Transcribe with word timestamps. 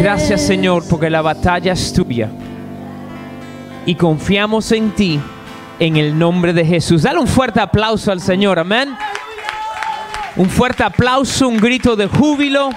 Gracias 0.00 0.42
Señor 0.42 0.84
porque 0.88 1.08
la 1.08 1.22
batalla 1.22 1.72
es 1.72 1.92
tuya. 1.92 2.28
Y 3.86 3.94
confiamos 3.94 4.70
en 4.72 4.90
ti 4.90 5.20
en 5.78 5.96
el 5.96 6.18
nombre 6.18 6.52
de 6.52 6.64
Jesús. 6.64 7.02
Dale 7.02 7.18
un 7.18 7.26
fuerte 7.26 7.60
aplauso 7.60 8.12
al 8.12 8.20
Señor, 8.20 8.58
amén. 8.58 8.94
Un 10.36 10.48
fuerte 10.48 10.82
aplauso, 10.82 11.48
un 11.48 11.56
grito 11.56 11.96
de 11.96 12.06
júbilo. 12.06 12.70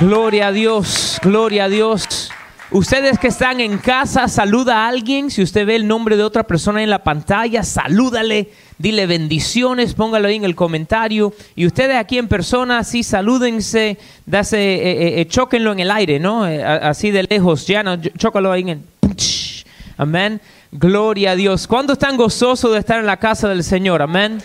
Gloria 0.00 0.48
a 0.48 0.52
Dios, 0.52 1.20
gloria 1.22 1.64
a 1.64 1.68
Dios. 1.68 2.30
Ustedes 2.70 3.18
que 3.18 3.28
están 3.28 3.60
en 3.60 3.76
casa, 3.76 4.26
saluda 4.26 4.78
a 4.78 4.88
alguien. 4.88 5.30
Si 5.30 5.42
usted 5.42 5.66
ve 5.66 5.76
el 5.76 5.86
nombre 5.86 6.16
de 6.16 6.22
otra 6.22 6.44
persona 6.44 6.82
en 6.82 6.88
la 6.88 7.04
pantalla, 7.04 7.62
salúdale, 7.62 8.48
dile 8.78 9.06
bendiciones, 9.06 9.92
póngalo 9.94 10.28
ahí 10.28 10.36
en 10.36 10.44
el 10.44 10.56
comentario. 10.56 11.34
Y 11.54 11.66
ustedes 11.66 11.96
aquí 11.96 12.16
en 12.16 12.26
persona, 12.26 12.82
sí, 12.82 13.02
salúdense, 13.02 13.98
dase, 14.24 14.56
eh, 14.58 15.20
eh, 15.20 15.28
eh, 15.30 15.48
en 15.50 15.80
el 15.80 15.90
aire, 15.90 16.18
¿no? 16.18 16.48
Eh, 16.48 16.64
así 16.64 17.10
de 17.10 17.24
lejos, 17.24 17.66
ya 17.66 17.82
no, 17.82 18.00
chócalo 18.00 18.50
ahí 18.50 18.62
en 18.62 18.68
el... 18.70 18.80
Amén. 19.98 20.40
Gloria 20.72 21.32
a 21.32 21.36
Dios. 21.36 21.66
¿Cuándo 21.68 21.92
están 21.92 22.16
gozosos 22.16 22.72
de 22.72 22.78
estar 22.78 22.98
en 22.98 23.06
la 23.06 23.18
casa 23.18 23.48
del 23.48 23.62
Señor? 23.62 24.00
Amén. 24.00 24.42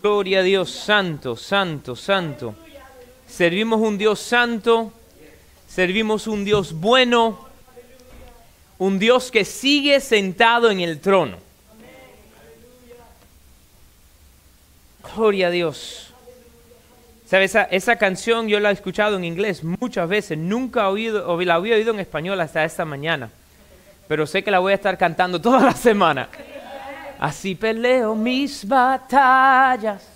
Gloria 0.00 0.38
a 0.38 0.42
Dios, 0.42 0.70
santo, 0.70 1.36
santo, 1.36 1.96
santo. 1.96 2.54
Servimos 3.36 3.82
un 3.82 3.98
Dios 3.98 4.18
santo, 4.18 4.94
servimos 5.68 6.26
un 6.26 6.42
Dios 6.42 6.72
bueno, 6.72 7.46
un 8.78 8.98
Dios 8.98 9.30
que 9.30 9.44
sigue 9.44 10.00
sentado 10.00 10.70
en 10.70 10.80
el 10.80 11.00
trono. 11.00 11.36
Gloria 15.14 15.48
a 15.48 15.50
Dios. 15.50 16.14
¿Sabes? 17.26 17.54
Esa, 17.70 17.96
canción 17.96 18.48
yo 18.48 18.58
la 18.58 18.70
he 18.70 18.72
escuchado 18.72 19.18
en 19.18 19.24
inglés 19.26 19.62
muchas 19.62 20.08
veces, 20.08 20.38
nunca 20.38 20.84
la 20.84 21.54
había 21.56 21.74
oído 21.74 21.92
en 21.92 22.00
español 22.00 22.40
hasta 22.40 22.64
esta 22.64 22.86
mañana, 22.86 23.28
pero 24.08 24.26
sé 24.26 24.42
que 24.42 24.50
la 24.50 24.60
voy 24.60 24.72
a 24.72 24.76
estar 24.76 24.96
cantando 24.96 25.38
toda 25.42 25.60
la 25.60 25.74
semana. 25.74 26.30
Así 27.18 27.54
peleo 27.54 28.14
mis 28.14 28.66
batallas, 28.66 30.15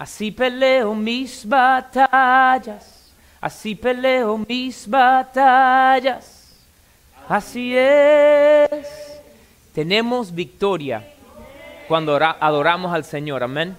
así 0.00 0.30
peleo 0.30 0.94
mis 0.94 1.46
batallas, 1.46 3.12
así 3.38 3.74
peleo 3.74 4.38
mis 4.48 4.88
batallas, 4.88 6.54
así 7.28 7.76
es. 7.76 9.20
Tenemos 9.74 10.34
victoria 10.34 11.06
cuando 11.86 12.14
ora- 12.14 12.38
adoramos 12.40 12.94
al 12.94 13.04
Señor, 13.04 13.42
amén. 13.42 13.76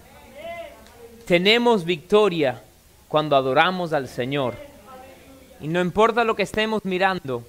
Tenemos 1.25 1.83
victoria 1.86 2.61
cuando 3.08 3.35
adoramos 3.35 3.91
al 3.91 4.08
Señor. 4.08 4.53
Y 5.59 5.67
no 5.67 5.81
importa 5.81 6.23
lo 6.23 6.35
que 6.35 6.44
estemos 6.44 6.85
mirando, 6.85 7.44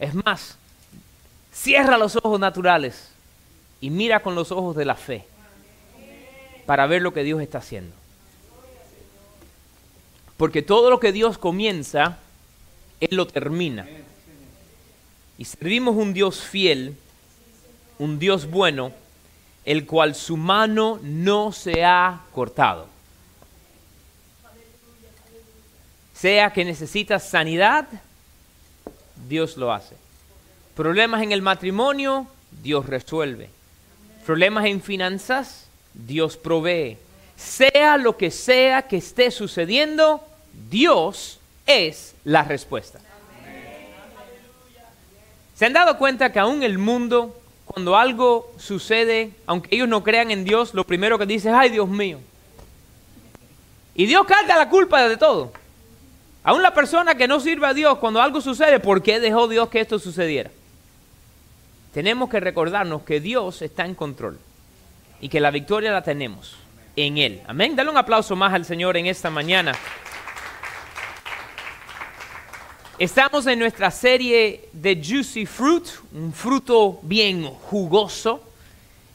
es 0.00 0.14
más, 0.14 0.58
cierra 1.52 1.96
los 1.96 2.16
ojos 2.16 2.40
naturales 2.40 3.12
y 3.80 3.88
mira 3.90 4.18
con 4.20 4.34
los 4.34 4.50
ojos 4.50 4.74
de 4.74 4.84
la 4.84 4.96
fe 4.96 5.26
para 6.66 6.86
ver 6.86 7.02
lo 7.02 7.12
que 7.12 7.22
Dios 7.22 7.40
está 7.40 7.58
haciendo. 7.58 7.94
Porque 10.36 10.62
todo 10.62 10.90
lo 10.90 10.98
que 10.98 11.12
Dios 11.12 11.38
comienza, 11.38 12.18
Él 13.00 13.16
lo 13.16 13.26
termina. 13.26 13.86
Y 15.38 15.44
servimos 15.44 15.96
un 15.96 16.12
Dios 16.12 16.40
fiel, 16.40 16.96
un 17.98 18.18
Dios 18.18 18.50
bueno, 18.50 18.92
el 19.64 19.86
cual 19.86 20.14
su 20.14 20.36
mano 20.36 20.98
no 21.02 21.52
se 21.52 21.84
ha 21.84 22.22
cortado. 22.32 22.86
Sea 26.14 26.52
que 26.52 26.64
necesitas 26.64 27.28
sanidad, 27.28 27.88
Dios 29.28 29.56
lo 29.56 29.72
hace. 29.72 29.96
Problemas 30.74 31.22
en 31.22 31.32
el 31.32 31.42
matrimonio, 31.42 32.26
Dios 32.62 32.86
resuelve. 32.86 33.50
Problemas 34.24 34.66
en 34.66 34.80
finanzas, 34.80 35.61
Dios 35.94 36.36
provee. 36.36 36.98
Sea 37.36 37.96
lo 37.96 38.16
que 38.16 38.30
sea 38.30 38.82
que 38.82 38.96
esté 38.98 39.30
sucediendo, 39.30 40.24
Dios 40.70 41.40
es 41.66 42.14
la 42.24 42.42
respuesta. 42.42 43.00
¿Se 45.54 45.66
han 45.66 45.72
dado 45.72 45.98
cuenta 45.98 46.32
que 46.32 46.38
aún 46.38 46.62
el 46.62 46.78
mundo, 46.78 47.36
cuando 47.66 47.96
algo 47.96 48.52
sucede, 48.58 49.30
aunque 49.46 49.74
ellos 49.74 49.88
no 49.88 50.02
crean 50.02 50.30
en 50.30 50.44
Dios, 50.44 50.74
lo 50.74 50.84
primero 50.84 51.18
que 51.18 51.26
dice 51.26 51.50
es, 51.50 51.54
ay 51.54 51.70
Dios 51.70 51.88
mío? 51.88 52.18
Y 53.94 54.06
Dios 54.06 54.26
carga 54.26 54.56
la 54.56 54.68
culpa 54.68 55.06
de 55.06 55.16
todo. 55.16 55.52
Aún 56.44 56.62
la 56.62 56.74
persona 56.74 57.14
que 57.14 57.28
no 57.28 57.38
sirve 57.38 57.66
a 57.66 57.74
Dios, 57.74 57.98
cuando 57.98 58.20
algo 58.20 58.40
sucede, 58.40 58.80
¿por 58.80 59.02
qué 59.02 59.20
dejó 59.20 59.46
Dios 59.46 59.68
que 59.68 59.80
esto 59.80 59.98
sucediera? 59.98 60.50
Tenemos 61.92 62.28
que 62.30 62.40
recordarnos 62.40 63.02
que 63.02 63.20
Dios 63.20 63.62
está 63.62 63.84
en 63.84 63.94
control 63.94 64.38
y 65.22 65.28
que 65.28 65.40
la 65.40 65.50
victoria 65.50 65.92
la 65.92 66.02
tenemos 66.02 66.56
en 66.96 67.16
Él. 67.16 67.40
Amén. 67.46 67.74
Dale 67.74 67.88
un 67.88 67.96
aplauso 67.96 68.36
más 68.36 68.52
al 68.52 68.66
Señor 68.66 68.96
en 68.96 69.06
esta 69.06 69.30
mañana. 69.30 69.72
Estamos 72.98 73.46
en 73.46 73.60
nuestra 73.60 73.90
serie 73.92 74.68
de 74.72 75.00
Juicy 75.02 75.46
Fruit, 75.46 75.86
un 76.12 76.32
fruto 76.32 76.98
bien 77.02 77.44
jugoso, 77.44 78.42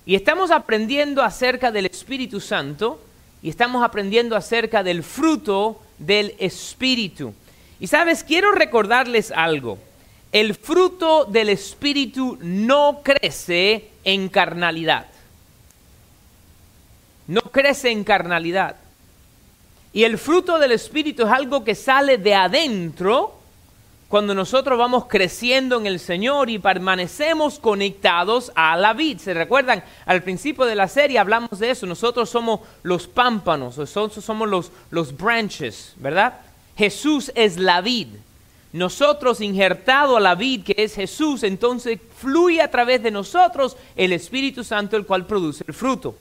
y 0.06 0.16
estamos 0.16 0.50
aprendiendo 0.50 1.22
acerca 1.22 1.72
del 1.72 1.86
Espíritu 1.86 2.40
Santo 2.40 3.02
y 3.44 3.50
estamos 3.50 3.84
aprendiendo 3.84 4.38
acerca 4.38 4.84
del 4.84 5.04
fruto 5.04 5.82
del 5.98 6.36
Espíritu. 6.40 7.34
Y 7.82 7.88
sabes, 7.88 8.24
quiero 8.24 8.54
recordarles 8.54 9.32
algo. 9.32 9.78
El 10.32 10.56
fruto 10.56 11.26
del 11.26 11.50
Espíritu 11.50 12.38
no 12.42 13.02
crece 13.04 13.90
en 14.06 14.30
carnalidad. 14.30 15.08
No 17.28 17.42
crece 17.42 17.92
en 17.92 18.04
carnalidad. 18.04 18.76
Y 19.94 20.04
el 20.04 20.18
fruto 20.18 20.60
del 20.60 20.72
Espíritu 20.72 21.24
es 21.24 21.32
algo 21.32 21.64
que 21.64 21.76
sale 21.76 22.18
de 22.18 22.36
adentro 22.36 23.34
cuando 24.08 24.34
nosotros 24.34 24.78
vamos 24.78 25.06
creciendo 25.08 25.78
en 25.78 25.86
el 25.86 26.00
Señor 26.00 26.50
y 26.50 26.60
permanecemos 26.60 27.60
conectados 27.60 28.52
a 28.56 28.78
la 28.78 28.94
vid. 28.94 29.18
¿Se 29.18 29.34
recuerdan? 29.34 29.84
Al 30.06 30.24
principio 30.24 30.66
de 30.66 30.76
la 30.76 30.88
serie 30.88 31.20
hablamos 31.20 31.60
de 31.60 31.72
eso. 31.72 31.86
Nosotros 31.86 32.30
somos 32.30 32.62
los 32.84 33.08
pámpanos, 33.08 33.78
nosotros 33.78 34.24
somos 34.24 34.48
los, 34.48 34.72
los 34.92 35.16
branches, 35.16 35.94
¿verdad? 35.98 36.36
Jesús 36.78 37.32
es 37.36 37.58
la 37.58 37.82
vid. 37.82 38.08
Nosotros 38.72 39.42
injertado 39.42 40.18
a 40.18 40.22
la 40.22 40.36
vid 40.36 40.64
que 40.64 40.76
es 40.78 40.96
Jesús, 40.96 41.44
entonces 41.44 42.00
fluye 42.18 42.62
a 42.62 42.70
través 42.70 43.02
de 43.02 43.12
nosotros 43.12 43.76
el 43.96 44.14
Espíritu 44.14 44.64
Santo, 44.64 44.96
el 44.96 45.06
cual 45.06 45.26
produce 45.26 45.64
el 45.68 45.74
fruto. 45.74 46.16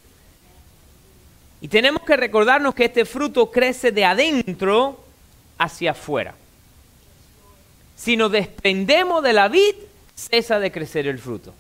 Y 1.61 1.69
tenemos 1.69 2.03
que 2.03 2.17
recordarnos 2.17 2.75
que 2.75 2.85
este 2.85 3.05
fruto 3.05 3.51
crece 3.51 3.93
de 3.93 4.05
adentro 4.05 5.03
hacia 5.59 5.93
afuera. 5.93 6.35
Si 7.97 8.17
nos 8.17 8.31
desprendemos 8.31 9.23
de 9.23 9.33
la 9.33 9.49
vid, 9.49 9.75
cesa 10.15 10.59
de 10.59 10.71
crecer 10.71 11.07
el 11.07 11.19
fruto. 11.19 11.55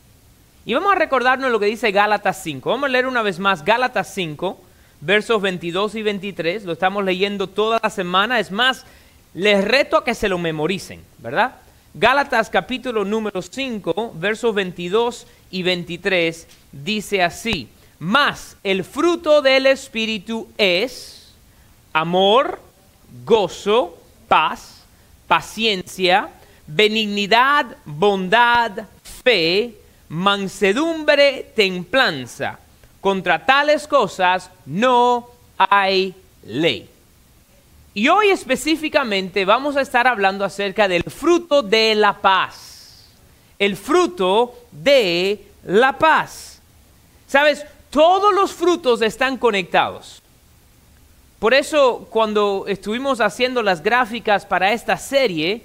Y 0.66 0.74
vamos 0.74 0.92
a 0.92 0.98
recordarnos 0.98 1.50
lo 1.50 1.60
que 1.60 1.66
dice 1.66 1.92
Gálatas 1.92 2.42
5. 2.42 2.68
Vamos 2.68 2.86
a 2.86 2.92
leer 2.92 3.06
una 3.06 3.22
vez 3.22 3.38
más 3.38 3.64
Gálatas 3.64 4.12
5, 4.14 4.60
versos 5.00 5.40
22 5.40 5.94
y 5.94 6.02
23. 6.02 6.64
Lo 6.64 6.72
estamos 6.72 7.04
leyendo 7.04 7.46
toda 7.46 7.80
la 7.82 7.88
semana. 7.88 8.40
Es 8.40 8.50
más, 8.50 8.84
les 9.32 9.64
reto 9.64 9.96
a 9.96 10.04
que 10.04 10.14
se 10.14 10.28
lo 10.28 10.38
memoricen, 10.38 11.02
¿verdad? 11.18 11.54
Gálatas 11.94 12.50
capítulo 12.50 13.04
número 13.04 13.40
5, 13.40 14.12
versos 14.16 14.54
22 14.54 15.26
y 15.50 15.62
23 15.62 16.46
dice 16.72 17.22
así. 17.22 17.68
Mas 17.98 18.56
el 18.62 18.84
fruto 18.84 19.40
del 19.40 19.66
Espíritu 19.66 20.48
es 20.58 21.32
amor, 21.92 22.60
gozo, 23.24 23.96
paz, 24.28 24.82
paciencia, 25.26 26.28
benignidad, 26.66 27.76
bondad, 27.84 28.86
fe, 29.02 29.74
mansedumbre, 30.08 31.52
templanza. 31.54 32.58
Contra 33.00 33.44
tales 33.44 33.86
cosas 33.86 34.50
no 34.66 35.28
hay 35.56 36.14
ley. 36.44 36.90
Y 37.94 38.08
hoy 38.08 38.28
específicamente 38.28 39.46
vamos 39.46 39.76
a 39.76 39.80
estar 39.80 40.06
hablando 40.06 40.44
acerca 40.44 40.86
del 40.86 41.02
fruto 41.04 41.62
de 41.62 41.94
la 41.94 42.12
paz. 42.20 43.06
El 43.58 43.74
fruto 43.74 44.54
de 44.70 45.46
la 45.64 45.96
paz. 45.96 46.60
Sabes, 47.26 47.64
todos 47.96 48.34
los 48.34 48.52
frutos 48.52 49.00
están 49.00 49.38
conectados. 49.38 50.20
Por 51.38 51.54
eso 51.54 52.06
cuando 52.10 52.66
estuvimos 52.68 53.22
haciendo 53.22 53.62
las 53.62 53.82
gráficas 53.82 54.44
para 54.44 54.72
esta 54.72 54.98
serie, 54.98 55.62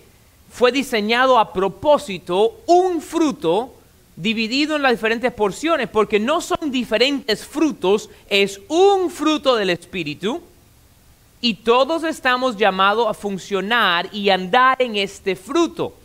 fue 0.50 0.72
diseñado 0.72 1.38
a 1.38 1.52
propósito 1.52 2.62
un 2.68 3.02
fruto 3.02 3.74
dividido 4.16 4.78
en 4.78 4.82
las 4.82 4.94
diferentes 4.94 5.34
porciones, 5.34 5.90
porque 5.90 6.22
no 6.22 6.40
son 6.40 6.72
diferentes 6.72 7.46
frutos, 7.46 8.10
es 8.30 8.62
un 8.70 9.10
fruto 9.10 9.58
del 9.58 9.70
Espíritu, 9.72 10.42
y 11.42 11.56
todos 11.56 12.06
estamos 12.06 12.56
llamados 12.56 13.10
a 13.10 13.14
funcionar 13.14 14.08
y 14.14 14.30
andar 14.30 14.82
en 14.82 14.96
este 14.96 15.36
fruto. 15.36 15.96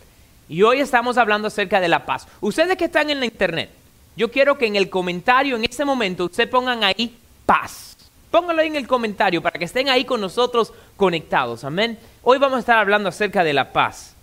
Y 0.49 0.64
hoy 0.64 0.81
estamos 0.81 1.19
hablando 1.19 1.46
acerca 1.46 1.81
de 1.81 1.87
la 1.87 2.05
paz. 2.05 2.26
Ustedes 2.40 2.76
que 2.76 2.87
están 2.87 3.11
en 3.11 3.20
la 3.20 3.26
internet, 3.26 3.70
yo 4.16 4.30
quiero 4.30 4.56
que 4.56 4.66
en 4.66 4.76
el 4.76 4.88
comentario 4.88 5.56
en 5.56 5.64
este 5.64 5.84
momento 5.84 6.24
ustedes 6.24 6.48
pongan 6.48 6.82
ahí 6.82 7.16
paz. 7.44 7.96
Pónganlo 8.30 8.62
ahí 8.62 8.68
en 8.68 8.76
el 8.76 8.86
comentario 8.86 9.42
para 9.42 9.58
que 9.58 9.66
estén 9.66 9.88
ahí 9.88 10.04
con 10.04 10.20
nosotros 10.20 10.72
conectados. 10.96 11.64
Amén. 11.64 11.98
Hoy 12.22 12.38
vamos 12.38 12.56
a 12.56 12.60
estar 12.60 12.78
hablando 12.78 13.10
acerca 13.10 13.44
de 13.44 13.52
la 13.52 13.72
paz. 13.72 14.14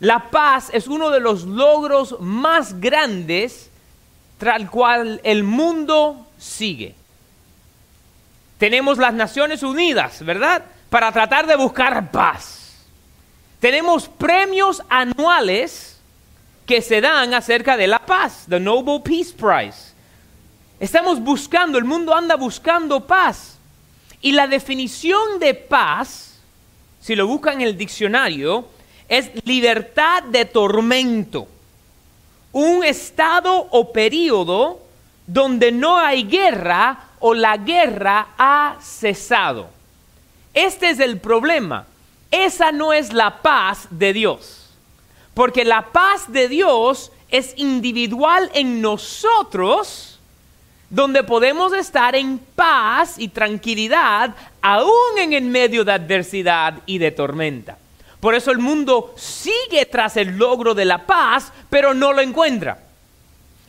La 0.00 0.30
paz 0.30 0.70
es 0.72 0.86
uno 0.86 1.10
de 1.10 1.20
los 1.20 1.44
logros 1.44 2.20
más 2.20 2.80
grandes 2.80 3.70
tras 4.38 4.60
el 4.60 4.70
cual 4.70 5.20
el 5.24 5.42
mundo 5.42 6.26
sigue. 6.38 6.94
Tenemos 8.58 8.98
las 8.98 9.12
Naciones 9.12 9.62
Unidas, 9.62 10.24
¿verdad? 10.24 10.64
Para 10.88 11.12
tratar 11.12 11.46
de 11.46 11.56
buscar 11.56 12.10
paz. 12.10 12.84
Tenemos 13.60 14.08
premios 14.08 14.82
anuales 14.88 15.95
que 16.66 16.82
se 16.82 17.00
dan 17.00 17.32
acerca 17.32 17.76
de 17.76 17.86
la 17.86 18.00
paz, 18.00 18.44
the 18.48 18.58
Nobel 18.58 19.00
Peace 19.00 19.32
Prize. 19.32 19.94
Estamos 20.80 21.20
buscando, 21.20 21.78
el 21.78 21.84
mundo 21.84 22.14
anda 22.14 22.34
buscando 22.34 23.06
paz. 23.06 23.56
Y 24.20 24.32
la 24.32 24.46
definición 24.46 25.38
de 25.38 25.54
paz, 25.54 26.40
si 27.00 27.14
lo 27.14 27.26
buscan 27.26 27.60
en 27.60 27.68
el 27.68 27.78
diccionario, 27.78 28.66
es 29.08 29.30
libertad 29.44 30.24
de 30.24 30.44
tormento. 30.44 31.46
Un 32.52 32.84
estado 32.84 33.68
o 33.70 33.92
periodo 33.92 34.80
donde 35.26 35.70
no 35.70 35.96
hay 35.98 36.24
guerra 36.24 37.10
o 37.20 37.34
la 37.34 37.56
guerra 37.56 38.28
ha 38.36 38.76
cesado. 38.80 39.68
Este 40.52 40.90
es 40.90 41.00
el 41.00 41.20
problema. 41.20 41.86
Esa 42.30 42.72
no 42.72 42.92
es 42.92 43.12
la 43.12 43.40
paz 43.42 43.86
de 43.90 44.12
Dios. 44.12 44.65
Porque 45.36 45.66
la 45.66 45.92
paz 45.92 46.32
de 46.32 46.48
Dios 46.48 47.12
es 47.28 47.52
individual 47.58 48.50
en 48.54 48.80
nosotros, 48.80 50.18
donde 50.88 51.22
podemos 51.24 51.74
estar 51.74 52.16
en 52.16 52.38
paz 52.38 53.16
y 53.18 53.28
tranquilidad 53.28 54.34
aún 54.62 55.18
en 55.18 55.34
el 55.34 55.44
medio 55.44 55.84
de 55.84 55.92
adversidad 55.92 56.76
y 56.86 56.96
de 56.96 57.10
tormenta. 57.10 57.76
Por 58.18 58.34
eso 58.34 58.50
el 58.50 58.60
mundo 58.60 59.12
sigue 59.14 59.84
tras 59.84 60.16
el 60.16 60.38
logro 60.38 60.72
de 60.72 60.86
la 60.86 61.04
paz, 61.04 61.52
pero 61.68 61.92
no 61.92 62.14
lo 62.14 62.22
encuentra. 62.22 62.78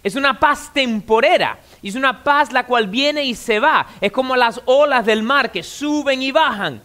Es 0.02 0.16
una 0.16 0.40
paz 0.40 0.72
temporera. 0.74 1.60
Es 1.84 1.96
una 1.96 2.24
paz 2.24 2.54
la 2.54 2.66
cual 2.66 2.88
viene 2.88 3.26
y 3.26 3.36
se 3.36 3.60
va. 3.60 3.88
Es 4.00 4.14
como 4.14 4.38
las 4.38 4.62
olas 4.64 5.06
del 5.06 5.22
mar 5.22 5.52
que 5.52 5.64
suben 5.64 6.22
y 6.22 6.32
bajan. 6.32 6.82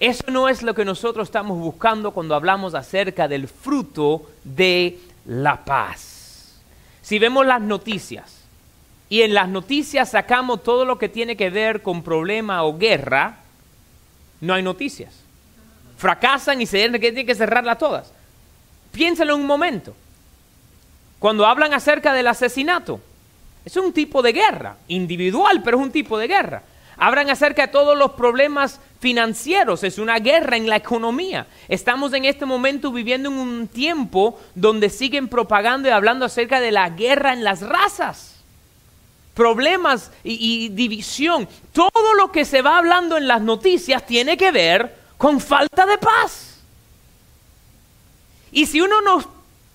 Eso 0.00 0.24
no 0.28 0.48
es 0.48 0.62
lo 0.62 0.74
que 0.74 0.84
nosotros 0.84 1.28
estamos 1.28 1.58
buscando 1.58 2.12
cuando 2.12 2.34
hablamos 2.34 2.74
acerca 2.74 3.26
del 3.26 3.48
fruto 3.48 4.30
de 4.44 4.98
la 5.26 5.64
paz. 5.64 6.60
Si 7.02 7.18
vemos 7.18 7.44
las 7.44 7.60
noticias 7.60 8.42
y 9.08 9.22
en 9.22 9.34
las 9.34 9.48
noticias 9.48 10.10
sacamos 10.10 10.62
todo 10.62 10.84
lo 10.84 10.98
que 10.98 11.08
tiene 11.08 11.36
que 11.36 11.50
ver 11.50 11.82
con 11.82 12.02
problema 12.02 12.62
o 12.62 12.78
guerra, 12.78 13.38
no 14.40 14.54
hay 14.54 14.62
noticias. 14.62 15.14
Fracasan 15.96 16.60
y 16.60 16.66
se 16.66 16.78
tienen 16.78 17.00
que, 17.00 17.26
que 17.26 17.34
cerrarlas 17.34 17.78
todas. 17.78 18.12
Piénsalo 18.92 19.34
un 19.34 19.46
momento. 19.46 19.94
Cuando 21.18 21.44
hablan 21.44 21.74
acerca 21.74 22.12
del 22.12 22.28
asesinato, 22.28 23.00
es 23.64 23.76
un 23.76 23.92
tipo 23.92 24.22
de 24.22 24.32
guerra, 24.32 24.76
individual, 24.86 25.62
pero 25.64 25.78
es 25.78 25.82
un 25.82 25.90
tipo 25.90 26.16
de 26.16 26.28
guerra. 26.28 26.62
Hablan 26.98 27.30
acerca 27.30 27.62
de 27.62 27.72
todos 27.72 27.96
los 27.96 28.12
problemas 28.12 28.80
financieros, 28.98 29.84
es 29.84 29.98
una 29.98 30.18
guerra 30.18 30.56
en 30.56 30.68
la 30.68 30.76
economía. 30.76 31.46
Estamos 31.68 32.12
en 32.12 32.24
este 32.24 32.44
momento 32.44 32.90
viviendo 32.90 33.28
en 33.30 33.38
un 33.38 33.68
tiempo 33.68 34.40
donde 34.56 34.90
siguen 34.90 35.28
propagando 35.28 35.88
y 35.88 35.92
hablando 35.92 36.24
acerca 36.24 36.60
de 36.60 36.72
la 36.72 36.90
guerra 36.90 37.32
en 37.32 37.44
las 37.44 37.62
razas. 37.62 38.34
Problemas 39.34 40.10
y, 40.24 40.64
y 40.64 40.68
división. 40.70 41.48
Todo 41.72 42.14
lo 42.14 42.32
que 42.32 42.44
se 42.44 42.62
va 42.62 42.78
hablando 42.78 43.16
en 43.16 43.28
las 43.28 43.42
noticias 43.42 44.04
tiene 44.04 44.36
que 44.36 44.50
ver 44.50 44.96
con 45.16 45.40
falta 45.40 45.86
de 45.86 45.98
paz. 45.98 46.58
Y 48.50 48.66
si 48.66 48.80
uno 48.80 49.00
nos 49.02 49.28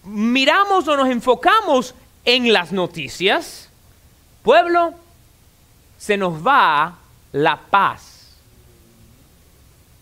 miramos 0.04 0.90
o 0.90 0.98
nos 0.98 1.08
enfocamos 1.08 1.96
en 2.26 2.52
las 2.52 2.74
noticias, 2.74 3.70
pueblo, 4.42 4.94
se 5.98 6.18
nos 6.18 6.46
va 6.46 6.98
la 7.34 7.60
paz. 7.60 8.38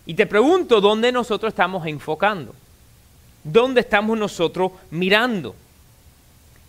Y 0.06 0.14
te 0.14 0.28
pregunto, 0.28 0.80
¿dónde 0.80 1.12
nosotros 1.12 1.52
estamos 1.52 1.88
enfocando? 1.88 2.54
¿Dónde 3.44 3.82
estamos 3.82 4.18
nosotros 4.18 4.72
mirando? 4.92 5.56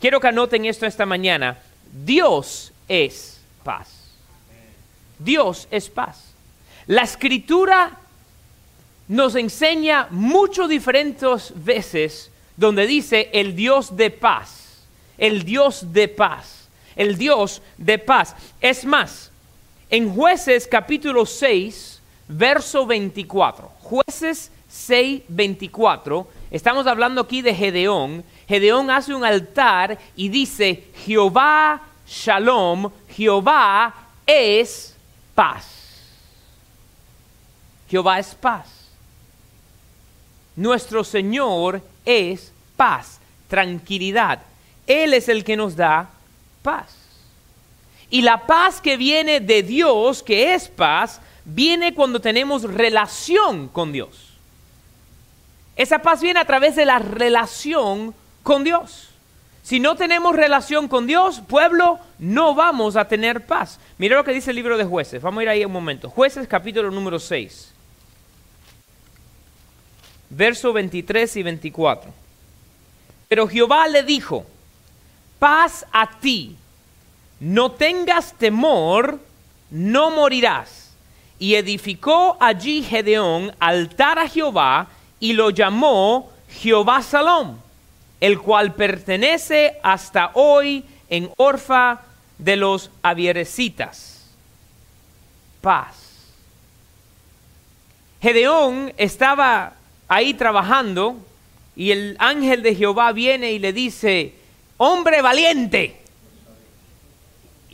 Quiero 0.00 0.18
que 0.20 0.28
anoten 0.28 0.64
esto 0.64 0.86
esta 0.86 1.04
mañana. 1.04 1.58
Dios 1.92 2.72
es 2.88 3.40
paz. 3.62 3.88
Dios 5.18 5.68
es 5.70 5.90
paz. 5.90 6.32
La 6.86 7.02
escritura 7.02 7.98
nos 9.08 9.34
enseña 9.34 10.08
muchas 10.10 10.68
diferentes 10.68 11.52
veces 11.54 12.30
donde 12.56 12.86
dice 12.86 13.28
el 13.32 13.54
Dios 13.54 13.96
de 13.96 14.10
paz, 14.10 14.84
el 15.18 15.44
Dios 15.44 15.92
de 15.92 16.08
paz 16.08 16.62
el 16.96 17.16
Dios 17.16 17.62
de 17.76 17.98
paz. 17.98 18.34
Es 18.60 18.84
más, 18.84 19.30
en 19.92 20.14
jueces 20.14 20.66
capítulo 20.66 21.26
6, 21.26 22.00
verso 22.26 22.86
24, 22.86 23.70
jueces 23.82 24.50
6, 24.66 25.24
24, 25.28 26.26
estamos 26.50 26.86
hablando 26.86 27.20
aquí 27.20 27.42
de 27.42 27.54
Gedeón. 27.54 28.24
Gedeón 28.48 28.90
hace 28.90 29.14
un 29.14 29.22
altar 29.22 29.98
y 30.16 30.30
dice, 30.30 30.84
Jehová 31.04 31.82
Shalom, 32.08 32.90
Jehová 33.10 33.94
es 34.26 34.96
paz. 35.34 35.66
Jehová 37.90 38.18
es 38.18 38.34
paz. 38.34 38.68
Nuestro 40.56 41.04
Señor 41.04 41.82
es 42.06 42.50
paz, 42.78 43.20
tranquilidad. 43.46 44.40
Él 44.86 45.12
es 45.12 45.28
el 45.28 45.44
que 45.44 45.54
nos 45.54 45.76
da 45.76 46.08
paz. 46.62 47.01
Y 48.12 48.20
la 48.20 48.46
paz 48.46 48.82
que 48.82 48.98
viene 48.98 49.40
de 49.40 49.62
Dios, 49.62 50.22
que 50.22 50.52
es 50.52 50.68
paz, 50.68 51.18
viene 51.46 51.94
cuando 51.94 52.20
tenemos 52.20 52.64
relación 52.64 53.68
con 53.68 53.90
Dios. 53.90 54.34
Esa 55.76 56.00
paz 56.00 56.20
viene 56.20 56.38
a 56.38 56.44
través 56.44 56.76
de 56.76 56.84
la 56.84 56.98
relación 56.98 58.14
con 58.42 58.64
Dios. 58.64 59.08
Si 59.62 59.80
no 59.80 59.96
tenemos 59.96 60.36
relación 60.36 60.88
con 60.88 61.06
Dios, 61.06 61.40
pueblo, 61.40 62.00
no 62.18 62.54
vamos 62.54 62.96
a 62.96 63.08
tener 63.08 63.46
paz. 63.46 63.80
Mira 63.96 64.16
lo 64.16 64.24
que 64.24 64.34
dice 64.34 64.50
el 64.50 64.56
libro 64.56 64.76
de 64.76 64.84
jueces. 64.84 65.22
Vamos 65.22 65.40
a 65.40 65.44
ir 65.44 65.48
ahí 65.48 65.64
un 65.64 65.72
momento. 65.72 66.10
Jueces 66.10 66.46
capítulo 66.46 66.90
número 66.90 67.18
6. 67.18 67.72
Verso 70.28 70.74
23 70.74 71.34
y 71.34 71.42
24. 71.42 72.12
Pero 73.26 73.48
Jehová 73.48 73.88
le 73.88 74.02
dijo, 74.02 74.44
paz 75.38 75.86
a 75.90 76.20
ti, 76.20 76.58
no 77.42 77.72
tengas 77.72 78.34
temor, 78.34 79.18
no 79.68 80.12
morirás. 80.12 80.92
Y 81.40 81.56
edificó 81.56 82.36
allí 82.38 82.84
Gedeón 82.84 83.52
altar 83.58 84.20
a 84.20 84.28
Jehová 84.28 84.86
y 85.18 85.32
lo 85.32 85.50
llamó 85.50 86.30
Jehová 86.48 87.02
Salom, 87.02 87.58
el 88.20 88.38
cual 88.38 88.74
pertenece 88.74 89.76
hasta 89.82 90.30
hoy 90.34 90.84
en 91.08 91.32
Orfa 91.36 92.02
de 92.38 92.54
los 92.54 92.92
Avierecitas. 93.02 94.30
Paz. 95.60 95.96
Gedeón 98.20 98.92
estaba 98.98 99.72
ahí 100.06 100.34
trabajando 100.34 101.16
y 101.74 101.90
el 101.90 102.14
ángel 102.20 102.62
de 102.62 102.76
Jehová 102.76 103.10
viene 103.10 103.50
y 103.50 103.58
le 103.58 103.72
dice, 103.72 104.32
hombre 104.76 105.22
valiente. 105.22 106.01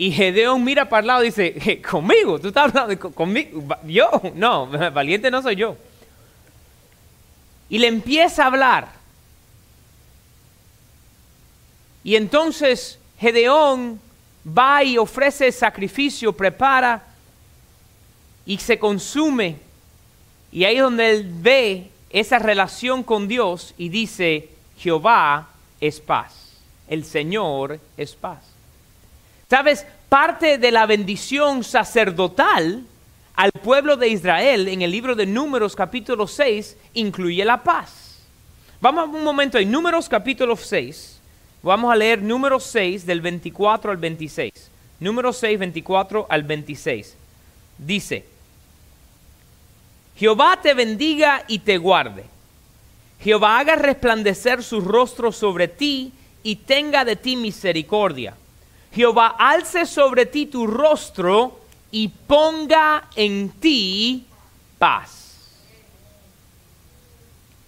Y 0.00 0.12
Gedeón 0.12 0.62
mira 0.62 0.88
para 0.88 1.00
el 1.00 1.06
lado 1.08 1.24
y 1.24 1.26
dice, 1.26 1.82
conmigo, 1.82 2.38
tú 2.38 2.48
estás 2.48 2.72
hablando 2.72 3.12
conmigo, 3.12 3.64
yo, 3.84 4.08
no, 4.36 4.68
valiente 4.92 5.28
no 5.28 5.42
soy 5.42 5.56
yo. 5.56 5.76
Y 7.68 7.78
le 7.78 7.88
empieza 7.88 8.44
a 8.44 8.46
hablar. 8.46 8.88
Y 12.04 12.14
entonces 12.14 13.00
Gedeón 13.18 14.00
va 14.46 14.84
y 14.84 14.98
ofrece 14.98 15.50
sacrificio, 15.50 16.32
prepara 16.32 17.04
y 18.46 18.56
se 18.58 18.78
consume. 18.78 19.56
Y 20.52 20.62
ahí 20.62 20.76
es 20.76 20.82
donde 20.82 21.10
él 21.10 21.28
ve 21.40 21.90
esa 22.10 22.38
relación 22.38 23.02
con 23.02 23.26
Dios 23.26 23.74
y 23.76 23.88
dice, 23.88 24.48
Jehová 24.78 25.48
es 25.80 25.98
paz. 25.98 26.34
el 26.86 27.04
Señor 27.04 27.80
es 27.96 28.14
paz. 28.14 28.47
¿Sabes? 29.48 29.86
Parte 30.10 30.58
de 30.58 30.70
la 30.70 30.84
bendición 30.84 31.64
sacerdotal 31.64 32.84
al 33.34 33.50
pueblo 33.52 33.96
de 33.96 34.08
Israel 34.08 34.68
en 34.68 34.82
el 34.82 34.90
libro 34.90 35.14
de 35.14 35.24
Números 35.24 35.74
capítulo 35.74 36.26
6 36.26 36.76
incluye 36.92 37.42
la 37.46 37.62
paz. 37.62 38.18
Vamos 38.78 39.08
un 39.08 39.24
momento 39.24 39.56
en 39.56 39.70
Números 39.70 40.06
capítulo 40.06 40.54
6. 40.54 41.18
Vamos 41.62 41.90
a 41.90 41.96
leer 41.96 42.20
Números 42.20 42.64
6 42.64 43.06
del 43.06 43.22
24 43.22 43.90
al 43.90 43.96
26. 43.96 44.52
Números 45.00 45.38
6, 45.38 45.58
24 45.58 46.26
al 46.28 46.42
26. 46.42 47.16
Dice, 47.78 48.26
Jehová 50.16 50.58
te 50.60 50.74
bendiga 50.74 51.44
y 51.48 51.60
te 51.60 51.78
guarde. 51.78 52.24
Jehová 53.22 53.58
haga 53.58 53.76
resplandecer 53.76 54.62
su 54.62 54.82
rostro 54.82 55.32
sobre 55.32 55.68
ti 55.68 56.12
y 56.42 56.56
tenga 56.56 57.06
de 57.06 57.16
ti 57.16 57.36
misericordia. 57.36 58.34
Jehová 58.92 59.36
alce 59.38 59.86
sobre 59.86 60.26
ti 60.26 60.46
tu 60.46 60.66
rostro 60.66 61.60
y 61.90 62.08
ponga 62.08 63.08
en 63.14 63.50
ti 63.50 64.26
paz. 64.78 65.18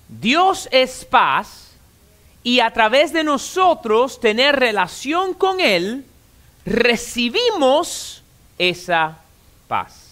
Dios 0.09 0.69
es 0.73 1.05
paz 1.05 1.71
y 2.43 2.61
a 2.61 2.73
través 2.73 3.13
de 3.13 3.23
nosotros 3.23 4.19
tener 4.19 4.57
relación 4.57 5.35
con 5.35 5.61
Él, 5.61 6.05
recibimos 6.65 8.23
esa 8.59 9.19
paz. 9.69 10.11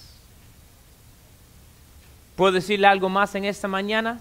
¿Puedo 2.37 2.53
decirle 2.53 2.87
algo 2.87 3.09
más 3.09 3.35
en 3.35 3.45
esta 3.45 3.67
mañana? 3.67 4.21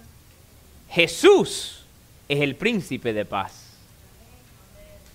Jesús 0.90 1.84
es 2.28 2.42
el 2.42 2.56
príncipe 2.56 3.14
de 3.14 3.26
paz. 3.26 3.67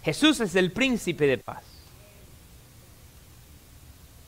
Jesús 0.04 0.40
es 0.40 0.54
el 0.54 0.73
príncipe 0.73 1.26
de 1.26 1.38
paz. 1.38 1.62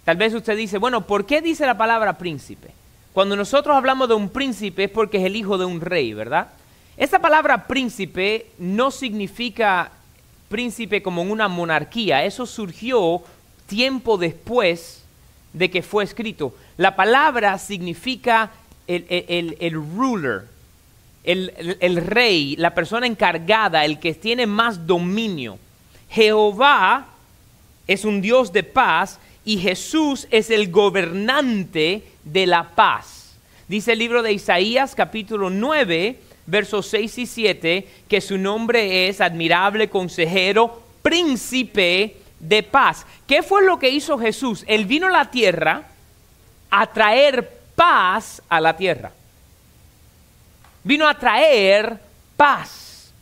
Tal 0.05 0.17
vez 0.17 0.35
usted 0.35 0.57
dice, 0.57 0.79
bueno, 0.79 1.07
¿por 1.07 1.25
qué 1.25 1.41
dice 1.41 1.67
la 1.67 1.77
palabra 1.77 2.19
príncipe? 2.19 2.71
Cuando 3.13 3.37
nosotros 3.37 3.77
hablamos 3.77 4.09
de 4.09 4.15
un 4.15 4.29
príncipe 4.29 4.85
es 4.85 4.91
porque 4.91 5.19
es 5.19 5.25
el 5.25 5.37
hijo 5.37 5.57
de 5.57 5.65
un 5.65 5.81
rey, 5.81 6.13
¿verdad? 6.13 6.49
Esa 6.97 7.21
palabra 7.21 7.67
príncipe 7.67 8.51
no 8.59 8.91
significa 8.91 9.91
príncipe 10.49 11.03
como 11.03 11.23
en 11.23 11.31
una 11.31 11.49
monarquía, 11.49 12.25
eso 12.25 12.47
surgió 12.47 13.23
tiempo 13.67 14.19
después 14.19 15.03
de 15.53 15.71
que 15.71 15.83
fue 15.83 16.05
escrito. 16.05 16.55
La 16.77 16.97
palabra 16.97 17.59
significa 17.59 18.51
el, 18.87 19.73
ruler, 19.73 20.45
el, 21.25 21.97
rey, 21.97 22.55
la 22.57 22.75
persona 22.75 23.07
encargada, 23.07 23.85
el 23.85 23.99
que 23.99 24.15
tiene 24.15 24.47
más 24.47 24.87
dominio. 24.87 25.59
Jehová 26.11 27.07
es 27.87 28.05
un 28.05 28.21
Dios 28.21 28.53
de 28.53 28.63
paz 28.63 29.19
y 29.45 29.59
Jesús 29.59 30.29
es 30.31 30.51
el 30.51 30.71
gobernante 30.71 32.05
de 32.25 32.47
la 32.47 32.71
paz. 32.71 33.37
Dice 33.69 33.93
el 33.93 33.99
libro 33.99 34.23
de 34.23 34.33
Isaías 34.33 34.95
capítulo 34.95 35.49
9, 35.49 36.19
versos 36.47 36.87
6 36.89 37.19
y 37.19 37.27
7, 37.27 37.89
que 38.09 38.21
su 38.21 38.37
nombre 38.37 39.09
es 39.09 39.21
admirable 39.21 39.89
consejero, 39.89 40.83
príncipe 41.03 42.17
de 42.39 42.63
paz. 42.63 43.07
¿Qué 43.27 43.43
fue 43.43 43.65
lo 43.65 43.79
que 43.79 43.89
hizo 43.89 44.19
Jesús? 44.19 44.65
Él 44.67 44.85
vino 44.85 45.07
a 45.07 45.11
la 45.11 45.31
tierra 45.31 45.89
a 46.71 46.87
traer 46.87 47.51
paz 47.75 48.43
a 48.49 48.61
la 48.61 48.77
tierra. 48.77 49.13
Vino 50.85 51.09
a 51.09 51.19
traer 51.19 51.99
paz. 52.37 53.13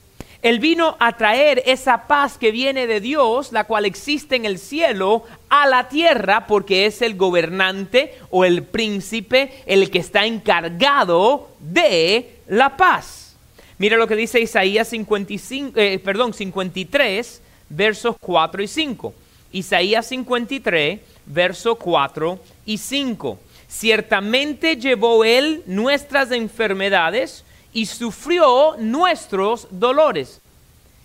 Él 0.42 0.58
vino 0.58 0.96
a 0.98 1.16
traer 1.16 1.62
esa 1.66 2.08
paz 2.08 2.36
que 2.36 2.50
viene 2.50 2.88
de 2.88 3.00
Dios, 3.00 3.52
la 3.52 3.62
cual 3.64 3.84
existe 3.84 4.34
en 4.34 4.44
el 4.44 4.58
cielo, 4.58 5.22
a 5.48 5.68
la 5.68 5.88
tierra, 5.88 6.48
porque 6.48 6.86
es 6.86 7.00
el 7.00 7.14
gobernante 7.14 8.18
o 8.30 8.44
el 8.44 8.64
príncipe 8.64 9.62
el 9.66 9.88
que 9.92 10.00
está 10.00 10.26
encargado 10.26 11.48
de 11.60 12.38
la 12.48 12.76
paz. 12.76 13.36
Mira 13.78 13.96
lo 13.96 14.08
que 14.08 14.16
dice 14.16 14.40
Isaías 14.40 14.88
55, 14.88 15.78
eh, 15.78 16.00
perdón, 16.00 16.34
53, 16.34 17.40
versos 17.68 18.16
4 18.18 18.64
y 18.64 18.68
5. 18.68 19.14
Isaías 19.52 20.06
53, 20.06 21.00
versos 21.26 21.78
4 21.78 22.40
y 22.66 22.78
5. 22.78 23.38
Ciertamente 23.68 24.76
llevó 24.76 25.24
él 25.24 25.62
nuestras 25.66 26.32
enfermedades 26.32 27.44
y 27.72 27.86
sufrió 27.86 28.76
nuestros 28.78 29.66
dolores. 29.70 30.40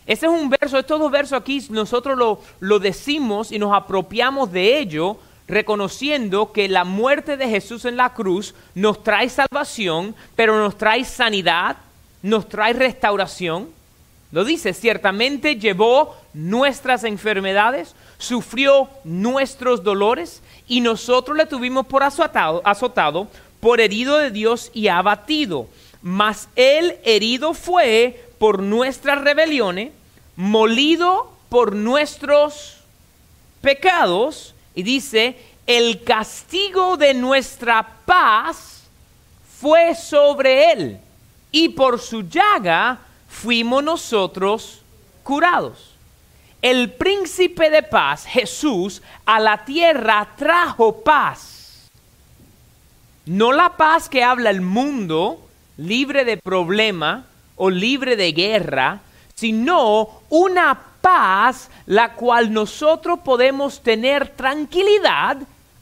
Este 0.06 0.26
es 0.26 0.32
un 0.32 0.50
verso, 0.50 0.80
estos 0.80 1.00
dos 1.00 1.12
versos 1.12 1.40
aquí 1.40 1.66
nosotros 1.70 2.18
lo, 2.18 2.42
lo 2.60 2.80
decimos 2.80 3.52
y 3.52 3.60
nos 3.60 3.76
apropiamos 3.76 4.52
de 4.52 4.80
ello, 4.80 5.18
reconociendo 5.48 6.52
que 6.52 6.68
la 6.68 6.84
muerte 6.84 7.38
de 7.38 7.50
Jesús 7.50 7.86
en 7.86 7.98
la 7.98 8.14
cruz 8.14 8.56
nos 8.76 9.04
trae 9.04 9.30
salvación, 9.30 10.16
pero 10.36 10.58
nos 10.58 10.78
trae 10.78 11.04
sanidad, 11.04 11.78
nos 12.22 12.48
trae 12.48 12.74
restauración. 12.74 13.70
Lo 14.32 14.44
dice, 14.44 14.74
ciertamente 14.74 15.56
llevó 15.56 16.16
nuestras 16.34 17.04
enfermedades, 17.06 17.96
sufrió 18.18 18.90
nuestros 19.06 19.84
dolores 19.84 20.42
y 20.68 20.82
nosotros 20.82 21.38
le 21.38 21.46
tuvimos 21.46 21.86
por 21.88 22.04
azotado, 22.04 22.62
azotado, 22.66 23.28
por 23.60 23.80
herido 23.80 24.18
de 24.18 24.32
Dios 24.32 24.70
y 24.74 24.90
abatido. 24.90 25.68
Mas 26.08 26.48
él 26.56 26.98
herido 27.04 27.54
fue 27.54 28.30
por 28.40 28.62
nuestras 28.62 29.20
rebeliones, 29.20 29.92
molido 30.38 31.30
por 31.50 31.76
nuestros 31.76 32.78
pecados, 33.60 34.56
y 34.74 34.84
dice, 34.84 35.36
el 35.66 36.06
castigo 36.06 36.96
de 36.96 37.14
nuestra 37.14 37.86
paz 38.06 38.84
fue 39.60 39.96
sobre 39.96 40.72
él, 40.72 40.98
y 41.52 41.70
por 41.70 42.00
su 42.00 42.22
llaga 42.22 43.00
fuimos 43.28 43.84
nosotros 43.84 44.82
curados 45.24 45.98
el 46.62 46.92
príncipe 46.94 47.70
de 47.70 47.84
paz, 47.84 48.26
Jesús, 48.26 49.02
a 49.26 49.40
la 49.40 49.64
tierra 49.64 50.28
trajo 50.36 51.02
paz. 51.02 51.90
No 53.26 53.52
la 53.52 53.76
paz 53.78 54.10
que 54.10 54.24
habla 54.24 54.50
el 54.50 54.62
mundo, 54.62 55.47
libre 55.78 56.26
de 56.26 56.38
problema 56.38 57.26
o 57.56 57.70
libre 57.70 58.16
de 58.16 58.32
guerra, 58.32 59.00
sino 59.36 60.22
una 60.30 60.80
paz 61.02 61.70
la 61.86 62.14
cual 62.14 62.52
nosotros 62.52 63.20
podemos 63.24 63.82
tener 63.82 64.30
tranquilidad 64.30 65.38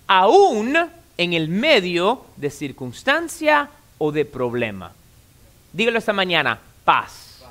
aún 0.08 0.78
en 1.18 1.34
el 1.34 1.48
medio 1.48 2.26
de 2.36 2.50
circunstancia 2.50 3.70
o 3.98 4.12
de 4.12 4.26
problema. 4.26 4.92
Dígalo 5.74 5.98
esta 5.98 6.14
mañana, 6.14 6.60
paz. 6.84 7.44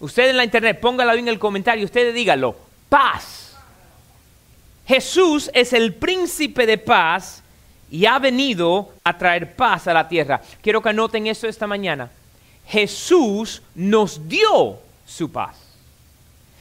Usted 0.00 0.30
en 0.30 0.36
la 0.36 0.44
internet, 0.44 0.80
póngalo 0.80 1.12
en 1.14 1.28
el 1.28 1.38
comentario, 1.38 1.84
ustedes 1.84 2.14
díganlo, 2.14 2.56
paz. 2.88 3.56
Jesús 4.86 5.50
es 5.54 5.72
el 5.72 5.94
príncipe 5.94 6.66
de 6.66 6.78
paz 6.78 7.42
y 7.90 8.06
ha 8.06 8.18
venido 8.18 8.92
a 9.04 9.16
traer 9.16 9.54
paz 9.54 9.86
a 9.88 9.94
la 9.94 10.08
tierra. 10.08 10.40
Quiero 10.62 10.82
que 10.82 10.90
anoten 10.90 11.26
eso 11.26 11.46
esta 11.46 11.66
mañana. 11.66 12.10
Jesús 12.66 13.62
nos 13.74 14.28
dio 14.28 14.78
su 15.06 15.30
paz. 15.30 15.56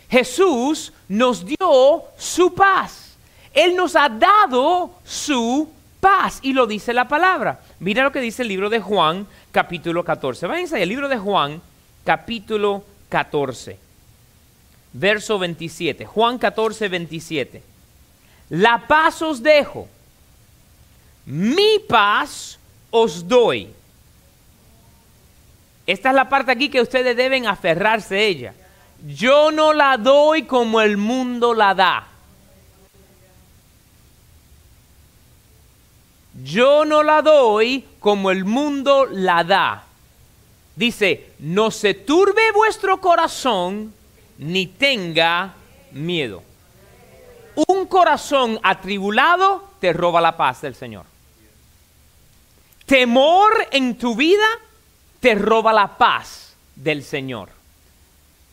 Jesús 0.10 0.94
nos 1.10 1.46
dio 1.46 2.04
su 2.18 2.54
paz. 2.54 3.16
Él 3.54 3.76
nos 3.76 3.96
ha 3.96 4.08
dado 4.08 4.92
su 5.04 5.70
paz 6.00 6.40
y 6.42 6.54
lo 6.54 6.66
dice 6.66 6.94
la 6.94 7.08
palabra. 7.08 7.60
Mira 7.80 8.04
lo 8.04 8.12
que 8.12 8.22
dice 8.22 8.44
el 8.44 8.48
libro 8.48 8.70
de 8.70 8.80
Juan, 8.80 9.28
capítulo 9.52 10.04
14. 10.04 10.48
Váyanse 10.48 10.82
al 10.82 10.88
libro 10.88 11.10
de 11.10 11.18
Juan, 11.18 11.62
capítulo 12.04 12.84
14, 13.10 13.78
verso 14.94 15.40
27. 15.40 16.06
Juan 16.06 16.38
14, 16.38 16.88
27. 16.88 17.64
La 18.50 18.88
paz 18.88 19.22
os 19.22 19.44
dejo, 19.44 19.88
mi 21.28 21.80
paz 21.88 22.58
os 22.90 23.28
doy. 23.28 23.70
Esta 25.86 26.10
es 26.10 26.16
la 26.16 26.30
parte 26.30 26.52
aquí 26.54 26.70
que 26.70 26.82
ustedes 26.82 27.16
deben 27.18 27.48
aferrarse 27.48 28.16
a 28.16 28.22
ella. 28.22 28.54
Yo 29.06 29.52
no 29.52 29.74
la 29.74 29.98
doy 29.98 30.44
como 30.44 30.80
el 30.80 30.96
mundo 30.96 31.54
la 31.54 31.76
da. 31.76 32.08
Yo 36.44 36.86
no 36.86 37.04
la 37.04 37.22
doy 37.22 37.84
como 38.00 38.32
el 38.32 38.46
mundo 38.46 39.06
la 39.06 39.44
da. 39.44 39.84
Dice, 40.78 41.32
no 41.40 41.72
se 41.72 41.94
turbe 41.94 42.52
vuestro 42.54 43.02
corazón 43.02 43.94
ni 44.38 44.68
tenga 44.68 45.56
miedo. 45.92 46.42
Un 47.68 47.86
corazón 47.86 48.60
atribulado 48.64 49.68
te 49.82 49.92
roba 49.92 50.22
la 50.22 50.38
paz 50.38 50.62
del 50.62 50.76
Señor. 50.76 51.17
Temor 52.88 53.68
en 53.72 53.98
tu 53.98 54.16
vida 54.16 54.48
te 55.20 55.36
roba 55.36 55.74
la 55.74 55.98
paz 55.98 56.56
del 56.74 57.04
Señor. 57.04 57.50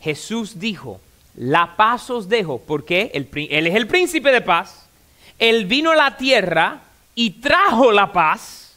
Jesús 0.01 0.59
dijo, 0.59 1.01
la 1.37 1.77
paz 1.77 2.11
os 2.11 2.29
dejo, 2.29 2.59
porque 2.59 3.13
él, 3.15 3.29
él 3.33 3.69
es 3.69 3.75
el 3.77 3.87
príncipe 3.87 4.33
de 4.33 4.41
paz, 4.41 4.87
él 5.39 5.67
vino 5.67 5.93
a 5.93 5.97
la 5.97 6.17
tierra 6.17 6.81
y 7.15 7.31
trajo 7.31 7.93
la 7.93 8.13
paz, 8.13 8.75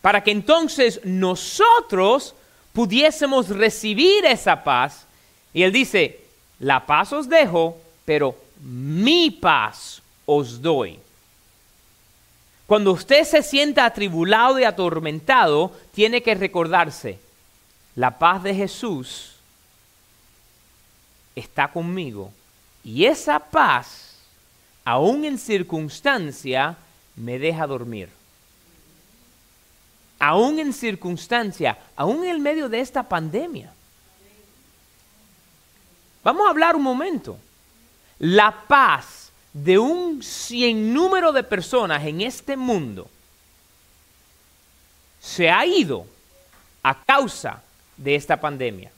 para 0.00 0.22
que 0.22 0.30
entonces 0.30 1.00
nosotros 1.02 2.36
pudiésemos 2.72 3.48
recibir 3.48 4.24
esa 4.24 4.62
paz. 4.62 5.04
Y 5.52 5.64
él 5.64 5.72
dice, 5.72 6.20
la 6.60 6.86
paz 6.86 7.12
os 7.12 7.28
dejo, 7.28 7.76
pero 8.04 8.36
mi 8.60 9.32
paz 9.32 10.00
os 10.26 10.62
doy. 10.62 11.00
Cuando 12.66 12.92
usted 12.92 13.24
se 13.24 13.42
sienta 13.42 13.84
atribulado 13.84 14.58
y 14.58 14.64
atormentado, 14.64 15.72
tiene 15.94 16.22
que 16.22 16.34
recordarse, 16.34 17.18
la 17.94 18.18
paz 18.18 18.42
de 18.42 18.54
Jesús 18.54 19.36
está 21.36 21.68
conmigo. 21.68 22.32
Y 22.82 23.04
esa 23.04 23.38
paz, 23.38 24.16
aún 24.84 25.24
en 25.24 25.38
circunstancia, 25.38 26.76
me 27.14 27.38
deja 27.38 27.66
dormir. 27.66 28.08
Aún 30.18 30.58
en 30.58 30.72
circunstancia, 30.72 31.78
aún 31.94 32.24
en 32.24 32.30
el 32.30 32.40
medio 32.40 32.68
de 32.68 32.80
esta 32.80 33.02
pandemia. 33.02 33.72
Vamos 36.24 36.46
a 36.46 36.50
hablar 36.50 36.74
un 36.74 36.82
momento. 36.82 37.38
La 38.18 38.64
paz 38.66 39.25
de 39.56 39.78
un 39.78 40.22
cien 40.22 40.92
número 40.92 41.32
de 41.32 41.42
personas 41.42 42.04
en 42.04 42.20
este 42.20 42.58
mundo 42.58 43.08
se 45.18 45.48
ha 45.48 45.64
ido 45.64 46.06
a 46.82 47.02
causa 47.02 47.62
de 47.96 48.16
esta 48.16 48.38
pandemia 48.38 48.90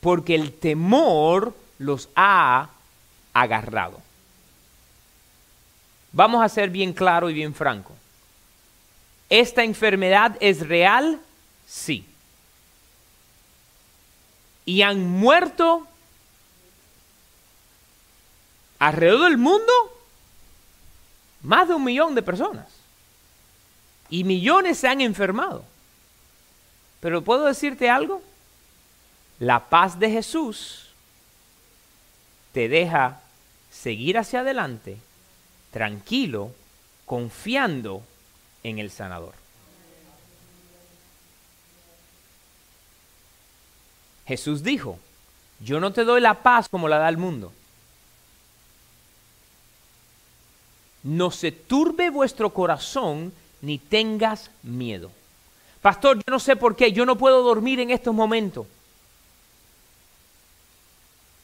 porque 0.00 0.36
el 0.36 0.52
temor 0.52 1.52
los 1.78 2.08
ha 2.14 2.70
agarrado. 3.34 4.00
Vamos 6.12 6.44
a 6.44 6.48
ser 6.48 6.70
bien 6.70 6.92
claro 6.92 7.28
y 7.28 7.34
bien 7.34 7.52
franco. 7.52 7.92
¿Esta 9.28 9.64
enfermedad 9.64 10.36
es 10.38 10.60
real? 10.68 11.18
Sí. 11.66 12.04
¿Y 14.64 14.82
han 14.82 15.00
muerto 15.00 15.88
alrededor 18.82 19.28
del 19.28 19.38
mundo? 19.38 19.72
Más 21.42 21.68
de 21.68 21.74
un 21.74 21.84
millón 21.84 22.16
de 22.16 22.22
personas. 22.22 22.66
Y 24.10 24.24
millones 24.24 24.78
se 24.78 24.88
han 24.88 25.00
enfermado. 25.00 25.64
Pero 27.00 27.22
¿puedo 27.22 27.44
decirte 27.44 27.88
algo? 27.88 28.22
La 29.38 29.68
paz 29.68 29.98
de 30.00 30.10
Jesús 30.10 30.88
te 32.52 32.68
deja 32.68 33.20
seguir 33.70 34.18
hacia 34.18 34.40
adelante 34.40 34.98
tranquilo, 35.70 36.52
confiando 37.06 38.02
en 38.64 38.78
el 38.78 38.90
sanador. 38.90 39.34
Jesús 44.26 44.62
dijo, 44.62 44.98
yo 45.60 45.80
no 45.80 45.92
te 45.92 46.04
doy 46.04 46.20
la 46.20 46.42
paz 46.42 46.68
como 46.68 46.88
la 46.88 46.98
da 46.98 47.08
el 47.08 47.16
mundo. 47.16 47.52
No 51.02 51.30
se 51.30 51.52
turbe 51.52 52.10
vuestro 52.10 52.50
corazón 52.50 53.32
ni 53.60 53.78
tengas 53.78 54.50
miedo. 54.62 55.10
Pastor, 55.80 56.18
yo 56.18 56.24
no 56.28 56.38
sé 56.38 56.56
por 56.56 56.76
qué, 56.76 56.92
yo 56.92 57.04
no 57.04 57.18
puedo 57.18 57.42
dormir 57.42 57.80
en 57.80 57.90
estos 57.90 58.14
momentos. 58.14 58.66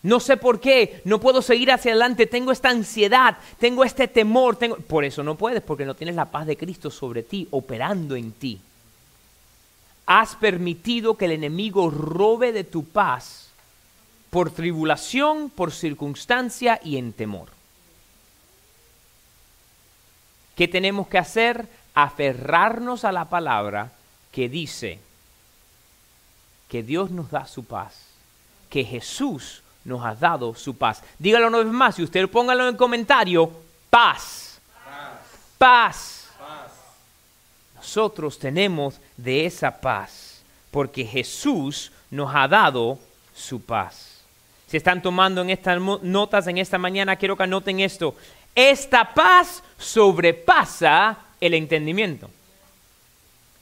No 0.03 0.21
sé 0.21 0.37
por 0.37 0.61
qué, 0.61 1.03
no 1.05 1.19
puedo 1.19 1.43
seguir 1.43 1.73
hacia 1.73 1.91
adelante, 1.91 2.27
tengo 2.27 2.53
esta 2.53 2.71
ansiedad, 2.71 3.37
tengo 3.59 3.83
este 3.83 4.07
temor, 4.07 4.55
tengo... 4.55 4.77
Por 4.77 5.05
eso 5.05 5.25
no 5.25 5.35
puedes, 5.35 5.61
porque 5.61 5.85
no 5.85 5.95
tienes 5.95 6.15
la 6.15 6.27
paz 6.27 6.47
de 6.47 6.57
Cristo 6.57 6.91
sobre 6.91 7.25
ti, 7.25 7.49
operando 7.50 8.14
en 8.14 8.31
ti. 8.31 8.61
Has 10.07 10.37
permitido 10.37 11.16
que 11.16 11.25
el 11.25 11.33
enemigo 11.33 11.90
robe 11.90 12.53
de 12.53 12.62
tu 12.62 12.85
paz 12.85 13.49
por 14.31 14.51
tribulación, 14.51 15.51
por 15.51 15.73
circunstancia 15.73 16.81
y 16.85 16.97
en 16.97 17.12
temor. 17.12 17.58
¿Qué 20.59 20.66
tenemos 20.66 21.07
que 21.07 21.18
hacer? 21.18 21.68
Aferrarnos 21.94 23.05
a 23.05 23.12
la 23.12 23.27
palabra 23.27 23.92
que 24.33 24.49
dice 24.49 24.99
que 26.68 26.83
Dios 26.83 27.12
nos 27.12 27.31
da 27.31 27.47
su 27.47 27.64
paz, 27.64 27.94
que 28.68 28.83
Jesús 28.83 29.62
nos 29.85 30.05
ha 30.05 30.16
dado 30.16 30.57
su 30.57 30.77
paz. 30.77 31.05
Dígalo 31.16 31.47
una 31.47 31.59
vez 31.59 31.68
más 31.68 31.97
y 32.01 32.03
usted 32.03 32.29
póngalo 32.29 32.68
en 32.68 32.77
comentario, 32.77 33.53
paz. 33.88 34.61
Paz. 35.59 36.27
paz. 36.37 36.73
Nosotros 37.77 38.37
tenemos 38.37 39.01
de 39.16 39.47
esa 39.47 39.81
paz 39.81 40.42
porque 40.73 41.05
Jesús 41.05 41.92
nos 42.11 42.35
ha 42.35 42.49
dado 42.49 42.99
su 43.33 43.62
paz. 43.62 44.18
Si 44.66 44.77
están 44.77 45.01
tomando 45.01 45.40
en 45.40 45.51
estas 45.51 45.81
notas 45.81 46.47
en 46.49 46.59
esta 46.59 46.79
mañana, 46.79 47.16
quiero 47.16 47.37
que 47.37 47.44
anoten 47.44 47.81
esto. 47.81 48.16
Esta 48.59 49.14
paz 49.14 49.62
sobrepasa 49.79 51.16
el 51.40 51.55
entendimiento. 51.55 52.29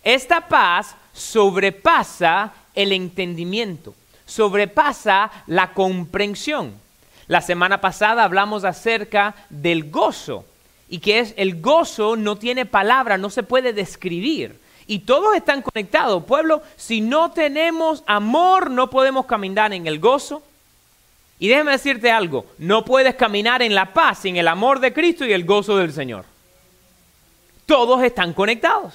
Esta 0.02 0.48
paz 0.48 0.96
sobrepasa 1.12 2.52
el 2.74 2.92
entendimiento 2.92 3.94
sobrepasa 4.26 5.30
la 5.46 5.72
comprensión. 5.72 6.74
La 7.28 7.40
semana 7.40 7.80
pasada 7.80 8.24
hablamos 8.24 8.64
acerca 8.64 9.35
del 9.48 9.90
gozo 9.90 10.44
y 10.88 10.98
que 10.98 11.20
es 11.20 11.35
el 11.37 11.61
gozo 11.61 12.16
no 12.16 12.37
tiene 12.37 12.66
palabra, 12.66 13.16
no 13.16 13.30
se 13.30 13.42
puede 13.42 13.72
describir. 13.72 14.61
Y 14.88 15.00
todos 15.00 15.35
están 15.35 15.62
conectados. 15.62 16.22
Pueblo, 16.24 16.62
si 16.76 17.00
no 17.00 17.32
tenemos 17.32 18.04
amor, 18.06 18.70
no 18.70 18.88
podemos 18.90 19.26
caminar 19.26 19.72
en 19.72 19.88
el 19.88 19.98
gozo. 19.98 20.42
Y 21.38 21.49
déjame 21.49 21.72
decirte 21.72 22.11
algo, 22.11 22.46
no 22.59 22.85
puedes 22.85 23.14
caminar 23.14 23.62
en 23.62 23.75
la 23.75 23.92
paz 23.92 24.20
sin 24.20 24.37
el 24.37 24.49
amor 24.49 24.81
de 24.81 24.92
Cristo 24.92 25.25
y 25.25 25.33
el 25.33 25.44
gozo 25.44 25.77
del 25.77 25.92
Señor. 25.92 26.25
Todos 27.66 28.03
están 28.03 28.33
conectados. 28.33 28.94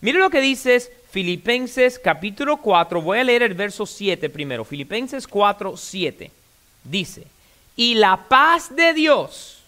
Mire 0.00 0.18
lo 0.18 0.30
que 0.30 0.40
dices 0.40 0.90
Filipenses 1.10 1.98
capítulo 1.98 2.56
4, 2.56 3.02
voy 3.02 3.18
a 3.18 3.24
leer 3.24 3.42
el 3.42 3.54
verso 3.54 3.84
7 3.84 4.30
primero. 4.30 4.64
Filipenses 4.64 5.26
4, 5.26 5.76
7. 5.76 6.30
Dice, 6.84 7.26
y 7.76 7.94
la 7.94 8.16
paz 8.16 8.74
de 8.74 8.94
Dios 8.94 9.62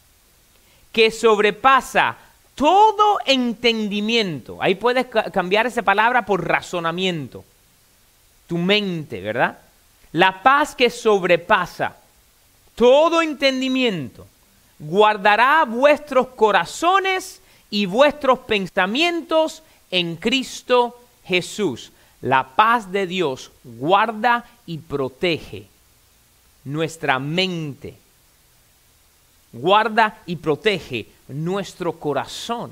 que 0.91 1.11
sobrepasa 1.11 2.17
todo 2.55 3.19
entendimiento. 3.27 4.59
Ahí 4.61 4.77
puedes 4.77 5.07
cambiar 5.07 5.67
esa 5.67 5.83
palabra 5.83 6.25
por 6.25 6.47
razonamiento. 6.47 7.45
Tu 8.47 8.57
mente, 8.57 9.21
¿verdad? 9.21 9.59
La 10.15 10.45
paz 10.45 10.77
que 10.77 10.91
sobrepasa 10.91 11.97
todo 12.77 13.21
entendimiento 13.21 14.29
guardará 14.79 15.65
vuestros 15.65 16.29
corazones 16.29 17.41
y 17.69 17.87
vuestros 17.87 18.39
pensamientos 18.39 19.65
en 19.91 20.15
Cristo 20.15 21.01
Jesús, 21.25 21.91
la 22.21 22.55
paz 22.55 22.93
de 22.93 23.09
Dios 23.09 23.51
guarda 23.65 24.45
y 24.67 24.79
protege 24.79 25.67
nuestra 26.63 27.19
mente. 27.19 27.97
Guarda 29.53 30.23
y 30.27 30.37
protege 30.37 31.09
nuestro 31.27 31.99
corazón. 31.99 32.71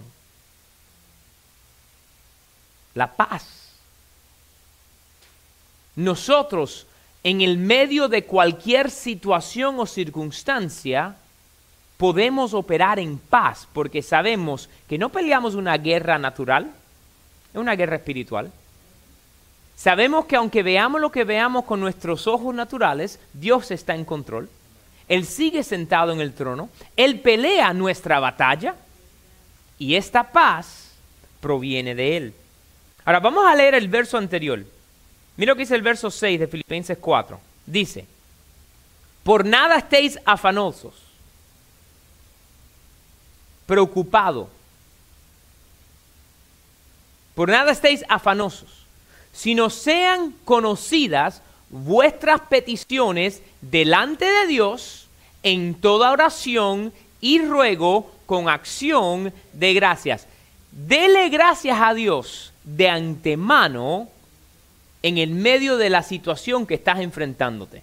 La 2.94 3.12
paz. 3.12 3.72
Nosotros, 5.96 6.86
en 7.24 7.40
el 7.40 7.58
medio 7.58 8.08
de 8.08 8.24
cualquier 8.24 8.90
situación 8.90 9.78
o 9.78 9.86
circunstancia, 9.86 11.16
podemos 11.96 12.52
operar 12.52 12.98
en 12.98 13.18
paz 13.18 13.68
porque 13.72 14.02
sabemos 14.02 14.68
que 14.88 14.98
no 14.98 15.10
peleamos 15.10 15.54
una 15.54 15.78
guerra 15.78 16.18
natural, 16.18 16.72
es 17.52 17.60
una 17.60 17.76
guerra 17.76 17.96
espiritual. 17.96 18.50
Sabemos 19.76 20.26
que 20.26 20.36
aunque 20.36 20.62
veamos 20.62 21.00
lo 21.00 21.12
que 21.12 21.24
veamos 21.24 21.64
con 21.64 21.80
nuestros 21.80 22.26
ojos 22.26 22.54
naturales, 22.54 23.18
Dios 23.32 23.70
está 23.70 23.94
en 23.94 24.04
control. 24.04 24.48
Él 25.08 25.26
sigue 25.26 25.62
sentado 25.62 26.12
en 26.12 26.20
el 26.20 26.32
trono. 26.32 26.70
Él 26.96 27.20
pelea 27.20 27.72
nuestra 27.72 28.20
batalla. 28.20 28.74
Y 29.78 29.96
esta 29.96 30.30
paz 30.30 30.92
proviene 31.40 31.94
de 31.94 32.16
Él. 32.16 32.34
Ahora 33.04 33.20
vamos 33.20 33.44
a 33.46 33.54
leer 33.54 33.74
el 33.74 33.88
verso 33.88 34.16
anterior. 34.16 34.64
Mira 35.42 35.54
lo 35.54 35.56
que 35.56 35.62
dice 35.62 35.74
el 35.74 35.82
verso 35.82 36.08
6 36.08 36.38
de 36.38 36.46
Filipenses 36.46 36.96
4. 37.00 37.40
Dice, 37.66 38.06
por 39.24 39.44
nada 39.44 39.76
estéis 39.76 40.16
afanosos, 40.24 40.94
preocupados 43.66 44.46
por 47.34 47.48
nada 47.48 47.72
estéis 47.72 48.04
afanosos, 48.08 48.86
sino 49.32 49.68
sean 49.68 50.32
conocidas 50.44 51.42
vuestras 51.70 52.42
peticiones 52.42 53.42
delante 53.60 54.26
de 54.26 54.46
Dios 54.46 55.08
en 55.42 55.74
toda 55.74 56.12
oración 56.12 56.92
y 57.20 57.40
ruego 57.40 58.12
con 58.26 58.48
acción 58.48 59.34
de 59.54 59.74
gracias. 59.74 60.28
Dele 60.70 61.30
gracias 61.30 61.80
a 61.80 61.94
Dios 61.94 62.52
de 62.62 62.88
antemano 62.88 64.08
en 65.02 65.18
el 65.18 65.30
medio 65.30 65.76
de 65.76 65.90
la 65.90 66.02
situación 66.02 66.66
que 66.66 66.74
estás 66.74 67.00
enfrentándote. 67.00 67.82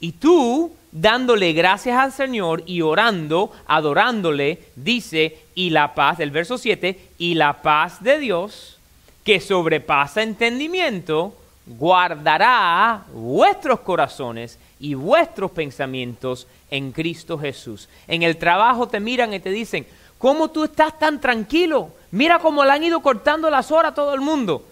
Y 0.00 0.12
tú, 0.12 0.72
dándole 0.90 1.52
gracias 1.52 1.96
al 1.96 2.12
Señor 2.12 2.64
y 2.66 2.82
orando, 2.82 3.52
adorándole, 3.66 4.58
dice, 4.74 5.38
y 5.54 5.70
la 5.70 5.94
paz, 5.94 6.18
del 6.18 6.30
verso 6.30 6.58
7, 6.58 6.98
y 7.18 7.34
la 7.34 7.62
paz 7.62 8.02
de 8.02 8.18
Dios, 8.18 8.78
que 9.24 9.38
sobrepasa 9.40 10.22
entendimiento, 10.22 11.36
guardará 11.66 13.04
vuestros 13.12 13.80
corazones 13.80 14.58
y 14.80 14.94
vuestros 14.94 15.52
pensamientos 15.52 16.48
en 16.70 16.90
Cristo 16.90 17.38
Jesús. 17.38 17.88
En 18.08 18.22
el 18.22 18.36
trabajo 18.36 18.88
te 18.88 18.98
miran 18.98 19.32
y 19.32 19.40
te 19.40 19.50
dicen, 19.50 19.86
¿cómo 20.18 20.50
tú 20.50 20.64
estás 20.64 20.98
tan 20.98 21.20
tranquilo? 21.20 21.90
Mira 22.10 22.40
cómo 22.40 22.64
le 22.64 22.72
han 22.72 22.82
ido 22.82 23.00
cortando 23.00 23.48
las 23.48 23.70
horas 23.70 23.92
a 23.92 23.94
todo 23.94 24.14
el 24.14 24.20
mundo. 24.20 24.66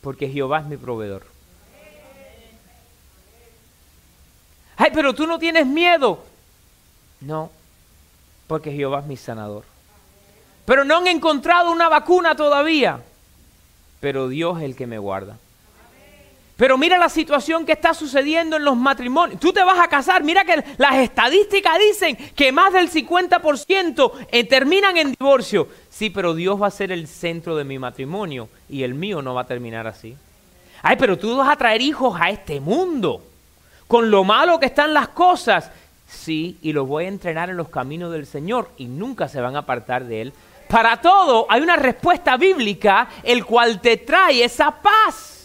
Porque 0.00 0.28
Jehová 0.28 0.60
es 0.60 0.66
mi 0.66 0.76
proveedor. 0.76 1.26
Ay, 4.76 4.90
pero 4.94 5.12
tú 5.12 5.26
no 5.26 5.38
tienes 5.38 5.66
miedo. 5.66 6.24
No, 7.20 7.50
porque 8.46 8.72
Jehová 8.72 9.00
es 9.00 9.06
mi 9.06 9.16
sanador. 9.16 9.64
Pero 10.64 10.84
no 10.84 10.98
han 10.98 11.06
encontrado 11.06 11.72
una 11.72 11.88
vacuna 11.88 12.36
todavía. 12.36 13.00
Pero 14.00 14.28
Dios 14.28 14.58
es 14.58 14.64
el 14.64 14.76
que 14.76 14.86
me 14.86 14.98
guarda. 14.98 15.38
Pero 16.58 16.76
mira 16.76 16.98
la 16.98 17.08
situación 17.08 17.64
que 17.64 17.70
está 17.70 17.94
sucediendo 17.94 18.56
en 18.56 18.64
los 18.64 18.76
matrimonios. 18.76 19.38
Tú 19.38 19.52
te 19.52 19.62
vas 19.62 19.78
a 19.78 19.86
casar, 19.86 20.24
mira 20.24 20.44
que 20.44 20.64
las 20.76 20.96
estadísticas 20.96 21.78
dicen 21.78 22.16
que 22.34 22.50
más 22.50 22.72
del 22.72 22.90
50% 22.90 24.10
eh, 24.32 24.42
terminan 24.42 24.96
en 24.96 25.12
divorcio. 25.12 25.68
Sí, 25.88 26.10
pero 26.10 26.34
Dios 26.34 26.60
va 26.60 26.66
a 26.66 26.72
ser 26.72 26.90
el 26.90 27.06
centro 27.06 27.54
de 27.54 27.62
mi 27.62 27.78
matrimonio 27.78 28.48
y 28.68 28.82
el 28.82 28.94
mío 28.94 29.22
no 29.22 29.34
va 29.34 29.42
a 29.42 29.46
terminar 29.46 29.86
así. 29.86 30.16
Ay, 30.82 30.96
pero 30.98 31.16
tú 31.16 31.36
vas 31.36 31.48
a 31.48 31.54
traer 31.54 31.80
hijos 31.80 32.18
a 32.20 32.28
este 32.30 32.58
mundo 32.58 33.22
con 33.86 34.10
lo 34.10 34.24
malo 34.24 34.58
que 34.58 34.66
están 34.66 34.92
las 34.92 35.10
cosas. 35.10 35.70
Sí, 36.08 36.58
y 36.60 36.72
los 36.72 36.88
voy 36.88 37.04
a 37.04 37.08
entrenar 37.08 37.50
en 37.50 37.56
los 37.56 37.68
caminos 37.68 38.10
del 38.10 38.26
Señor 38.26 38.72
y 38.76 38.86
nunca 38.86 39.28
se 39.28 39.40
van 39.40 39.54
a 39.54 39.60
apartar 39.60 40.06
de 40.06 40.22
Él. 40.22 40.32
Para 40.68 41.00
todo 41.00 41.46
hay 41.48 41.60
una 41.60 41.76
respuesta 41.76 42.36
bíblica, 42.36 43.08
el 43.22 43.44
cual 43.44 43.80
te 43.80 43.96
trae 43.98 44.42
esa 44.42 44.72
paz 44.72 45.37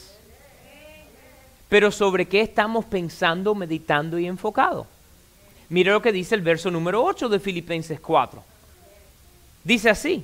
pero 1.73 1.89
sobre 1.89 2.27
qué 2.27 2.41
estamos 2.41 2.85
pensando, 2.85 3.55
meditando 3.55 4.19
y 4.19 4.27
enfocado. 4.27 4.85
Mire 5.69 5.89
lo 5.89 6.03
que 6.03 6.11
dice 6.11 6.35
el 6.35 6.41
verso 6.41 6.69
número 6.69 7.03
8 7.03 7.29
de 7.29 7.39
Filipenses 7.39 7.99
4. 7.99 8.43
Dice 9.63 9.89
así, 9.89 10.23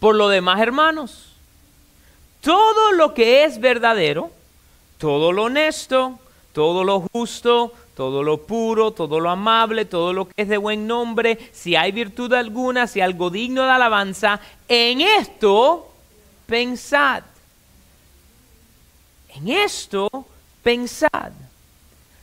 por 0.00 0.16
lo 0.16 0.28
demás 0.28 0.58
hermanos, 0.58 1.36
todo 2.40 2.90
lo 2.94 3.14
que 3.14 3.44
es 3.44 3.60
verdadero, 3.60 4.32
todo 4.98 5.30
lo 5.30 5.44
honesto, 5.44 6.18
todo 6.52 6.82
lo 6.82 7.04
justo, 7.12 7.72
todo 7.94 8.24
lo 8.24 8.38
puro, 8.38 8.90
todo 8.90 9.20
lo 9.20 9.30
amable, 9.30 9.84
todo 9.84 10.12
lo 10.12 10.26
que 10.26 10.42
es 10.42 10.48
de 10.48 10.56
buen 10.56 10.88
nombre, 10.88 11.38
si 11.52 11.76
hay 11.76 11.92
virtud 11.92 12.32
alguna, 12.32 12.88
si 12.88 13.00
algo 13.00 13.30
digno 13.30 13.62
de 13.62 13.70
alabanza, 13.70 14.40
en 14.66 15.00
esto 15.00 15.92
pensad. 16.48 17.22
En 19.38 19.48
esto 19.48 20.10
pensad. 20.62 21.32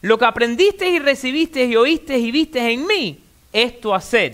Lo 0.01 0.17
que 0.17 0.25
aprendiste 0.25 0.89
y 0.89 0.99
recibiste 0.99 1.65
y 1.65 1.75
oíste 1.75 2.17
y 2.17 2.31
viste 2.31 2.71
en 2.71 2.85
mí, 2.85 3.19
esto 3.53 3.95
haced. 3.95 4.33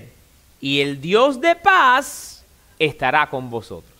Y 0.59 0.81
el 0.81 0.99
Dios 0.99 1.39
de 1.39 1.55
paz 1.55 2.43
estará 2.79 3.29
con 3.29 3.49
vosotros. 3.49 3.91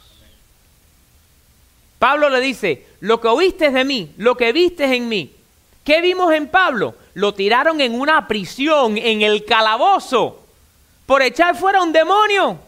Pablo 2.00 2.30
le 2.30 2.42
dice, 2.42 2.88
lo 3.00 3.22
que 3.22 3.28
oíste 3.28 3.70
de 3.70 3.86
mí, 3.86 4.12
lo 4.18 4.36
que 4.36 4.52
viste 4.52 4.86
en 4.86 5.08
mí. 5.08 5.32
¿Qué 5.84 6.02
vimos 6.02 6.34
en 6.34 6.48
Pablo? 6.48 6.96
Lo 7.14 7.34
tiraron 7.34 7.80
en 7.82 8.00
una 8.00 8.28
prisión, 8.28 8.98
en 8.98 9.22
el 9.22 9.46
calabozo, 9.46 10.42
por 11.06 11.22
echar 11.22 11.56
fuera 11.56 11.84
un 11.84 11.92
demonio. 11.92 12.60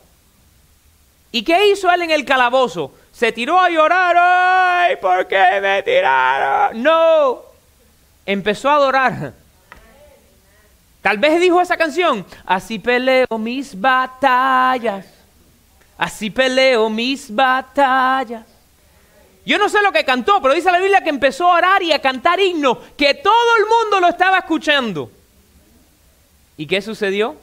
¿Y 1.32 1.44
qué 1.44 1.72
hizo 1.72 1.92
él 1.92 2.04
en 2.04 2.12
el 2.12 2.26
calabozo? 2.26 2.94
Se 3.14 3.32
tiró 3.32 3.60
a 3.60 3.70
llorar, 3.70 4.16
¡ay! 4.20 4.96
¿Por 4.98 5.28
qué 5.28 5.60
me 5.62 5.84
tiraron? 5.84 6.82
No, 6.82 7.44
empezó 8.26 8.70
a 8.70 8.76
adorar. 8.76 9.34
Tal 11.02 11.18
vez 11.20 11.40
dijo 11.40 11.62
esa 11.62 11.78
canción, 11.78 12.26
así 12.46 12.80
peleo 12.80 13.38
mis 13.38 13.80
batallas, 13.80 15.06
así 15.98 16.30
peleo 16.30 16.90
mis 16.90 17.34
batallas. 17.34 18.46
Yo 19.46 19.58
no 19.58 19.70
sé 19.70 19.82
lo 19.84 19.92
que 19.92 20.06
cantó, 20.06 20.42
pero 20.42 20.54
dice 20.56 20.72
la 20.72 20.80
Biblia 20.80 21.04
que 21.04 21.10
empezó 21.10 21.52
a 21.52 21.58
orar 21.58 21.84
y 21.84 21.92
a 21.92 22.02
cantar 22.02 22.40
himnos, 22.40 22.78
que 22.98 23.14
todo 23.14 23.58
el 23.58 23.66
mundo 23.66 24.00
lo 24.00 24.08
estaba 24.08 24.40
escuchando. 24.40 25.12
¿Y 26.58 26.66
qué 26.66 26.82
sucedió? 26.82 27.36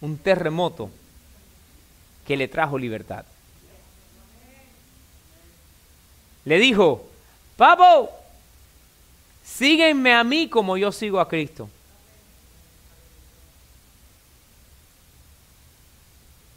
Un 0.00 0.18
terremoto 0.18 0.90
que 2.26 2.36
le 2.36 2.48
trajo 2.48 2.76
libertad. 2.76 3.24
Le 6.46 6.58
dijo, 6.58 7.04
Papo, 7.56 8.08
sígueme 9.44 10.14
a 10.14 10.22
mí 10.22 10.48
como 10.48 10.76
yo 10.76 10.92
sigo 10.92 11.20
a 11.20 11.28
Cristo. 11.28 11.68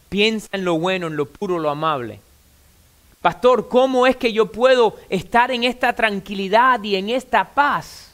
Piensa 0.10 0.48
en 0.52 0.64
lo 0.64 0.78
bueno, 0.78 1.08
en 1.08 1.16
lo 1.16 1.26
puro, 1.26 1.58
lo 1.58 1.72
amable. 1.72 2.20
Pastor, 3.22 3.68
¿cómo 3.68 4.06
es 4.06 4.16
que 4.16 4.32
yo 4.32 4.52
puedo 4.52 4.96
estar 5.10 5.52
en 5.52 5.64
esta 5.64 5.94
tranquilidad 5.94 6.82
y 6.84 6.96
en 6.96 7.10
esta 7.10 7.44
paz? 7.44 8.12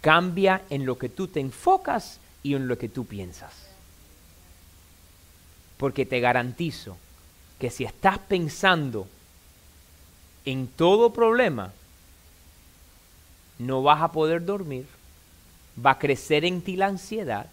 Cambia 0.00 0.62
en 0.70 0.84
lo 0.84 0.98
que 0.98 1.08
tú 1.08 1.28
te 1.28 1.40
enfocas 1.40 2.18
y 2.42 2.54
en 2.54 2.66
lo 2.66 2.76
que 2.76 2.88
tú 2.88 3.06
piensas. 3.06 3.52
Porque 5.76 6.04
te 6.04 6.18
garantizo 6.18 6.96
que 7.60 7.70
si 7.70 7.84
estás 7.84 8.18
pensando 8.18 9.08
en 10.44 10.68
todo 10.68 11.12
problema, 11.12 11.72
no 13.58 13.82
vas 13.82 14.02
a 14.02 14.12
poder 14.12 14.44
dormir, 14.44 14.86
va 15.84 15.92
a 15.92 15.98
crecer 15.98 16.44
en 16.44 16.62
ti 16.62 16.76
la 16.76 16.86
ansiedad, 16.86 17.46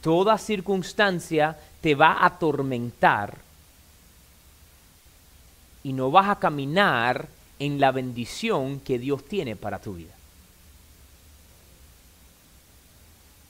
toda 0.00 0.38
circunstancia 0.38 1.58
te 1.80 1.94
va 1.94 2.12
a 2.12 2.26
atormentar 2.26 3.38
y 5.82 5.92
no 5.92 6.10
vas 6.10 6.28
a 6.28 6.38
caminar 6.38 7.28
en 7.58 7.80
la 7.80 7.90
bendición 7.90 8.80
que 8.80 8.98
Dios 8.98 9.24
tiene 9.24 9.56
para 9.56 9.78
tu 9.78 9.94
vida. 9.94 10.14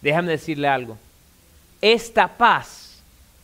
Déjame 0.01 0.33
decirle 0.33 0.69
algo. 0.69 0.97
Esta 1.81 2.37
paz 2.37 3.01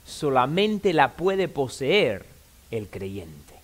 solamente 0.07 0.93
la 0.93 1.13
puede 1.13 1.49
poseer 1.49 2.25
el 2.71 2.89
creyente. 2.89 3.56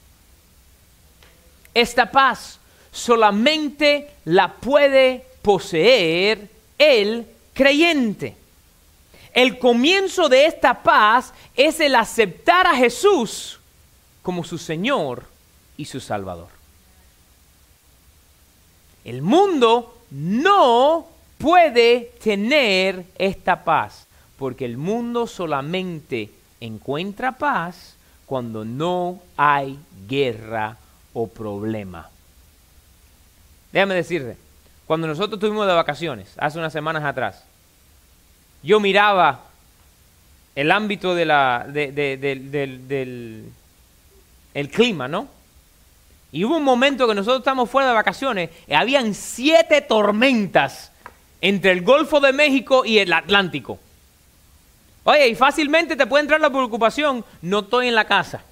Esta 1.74 2.10
paz 2.10 2.58
solamente 2.90 4.10
la 4.24 4.52
puede 4.52 5.24
poseer 5.42 6.48
el 6.78 7.26
creyente. 7.54 8.36
El 9.32 9.58
comienzo 9.58 10.28
de 10.28 10.46
esta 10.46 10.82
paz 10.82 11.32
es 11.56 11.80
el 11.80 11.94
aceptar 11.94 12.66
a 12.66 12.76
Jesús 12.76 13.58
como 14.22 14.44
su 14.44 14.58
Señor 14.58 15.24
y 15.76 15.86
su 15.86 16.00
Salvador. 16.00 16.48
El 19.04 19.22
mundo 19.22 19.98
no 20.10 21.06
puede 21.38 22.12
tener 22.22 23.04
esta 23.18 23.64
paz, 23.64 24.06
porque 24.38 24.64
el 24.64 24.76
mundo 24.76 25.26
solamente 25.26 26.30
encuentra 26.60 27.32
paz 27.32 27.96
cuando 28.26 28.64
no 28.64 29.20
hay 29.36 29.78
guerra 30.06 30.76
o 31.14 31.26
problema. 31.26 32.08
Déjame 33.72 33.94
decirte, 33.94 34.36
cuando 34.86 35.06
nosotros 35.06 35.34
estuvimos 35.34 35.66
de 35.66 35.72
vacaciones, 35.72 36.32
hace 36.36 36.58
unas 36.58 36.72
semanas 36.72 37.04
atrás, 37.04 37.44
yo 38.62 38.80
miraba 38.80 39.40
el 40.54 40.70
ámbito 40.70 41.14
de 41.14 41.24
la, 41.24 41.66
del 41.68 43.52
el 44.54 44.68
clima, 44.68 45.08
¿no? 45.08 45.28
Y 46.30 46.44
hubo 46.44 46.56
un 46.56 46.64
momento 46.64 47.08
que 47.08 47.14
nosotros 47.14 47.40
estábamos 47.40 47.70
fuera 47.70 47.88
de 47.88 47.94
vacaciones, 47.94 48.50
y 48.66 48.74
habían 48.74 49.14
siete 49.14 49.80
tormentas 49.80 50.92
entre 51.40 51.72
el 51.72 51.82
Golfo 51.82 52.20
de 52.20 52.32
México 52.32 52.84
y 52.84 52.98
el 52.98 53.12
Atlántico. 53.12 53.78
Oye, 55.04 55.28
y 55.28 55.34
fácilmente 55.34 55.96
te 55.96 56.06
puede 56.06 56.22
entrar 56.22 56.40
la 56.40 56.50
preocupación, 56.50 57.24
no 57.42 57.60
estoy 57.60 57.88
en 57.88 57.94
la 57.94 58.04
casa. 58.04 58.42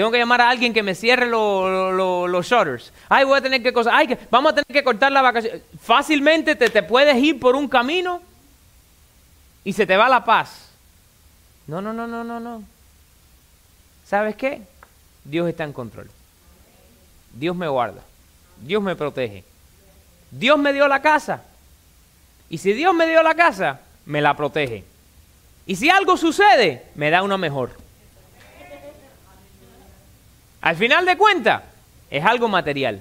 Tengo 0.00 0.10
que 0.10 0.16
llamar 0.16 0.40
a 0.40 0.48
alguien 0.48 0.72
que 0.72 0.82
me 0.82 0.94
cierre 0.94 1.26
los 1.26 2.46
shutters. 2.46 2.90
Ay, 3.06 3.26
voy 3.26 3.36
a 3.36 3.42
tener 3.42 3.62
que 3.62 3.70
cosas. 3.70 3.92
Ay, 3.94 4.06
que, 4.06 4.18
vamos 4.30 4.50
a 4.50 4.54
tener 4.54 4.66
que 4.66 4.82
cortar 4.82 5.12
la 5.12 5.20
vacación. 5.20 5.60
Fácilmente 5.78 6.56
te, 6.56 6.70
te 6.70 6.82
puedes 6.82 7.14
ir 7.18 7.38
por 7.38 7.54
un 7.54 7.68
camino 7.68 8.22
y 9.62 9.74
se 9.74 9.84
te 9.84 9.98
va 9.98 10.08
la 10.08 10.24
paz. 10.24 10.70
No, 11.66 11.82
no, 11.82 11.92
no, 11.92 12.06
no, 12.06 12.24
no, 12.24 12.40
no. 12.40 12.62
¿Sabes 14.06 14.36
qué? 14.36 14.62
Dios 15.22 15.46
está 15.46 15.64
en 15.64 15.74
control. 15.74 16.10
Dios 17.34 17.54
me 17.54 17.68
guarda. 17.68 18.00
Dios 18.58 18.82
me 18.82 18.96
protege. 18.96 19.44
Dios 20.30 20.58
me 20.58 20.72
dio 20.72 20.88
la 20.88 21.02
casa. 21.02 21.42
Y 22.48 22.56
si 22.56 22.72
Dios 22.72 22.94
me 22.94 23.06
dio 23.06 23.22
la 23.22 23.34
casa, 23.34 23.80
me 24.06 24.22
la 24.22 24.34
protege. 24.34 24.82
Y 25.66 25.76
si 25.76 25.90
algo 25.90 26.16
sucede, 26.16 26.86
me 26.94 27.10
da 27.10 27.22
una 27.22 27.36
mejor. 27.36 27.89
Al 30.60 30.76
final 30.76 31.06
de 31.06 31.16
cuentas, 31.16 31.62
es 32.10 32.24
algo 32.24 32.48
material. 32.48 33.00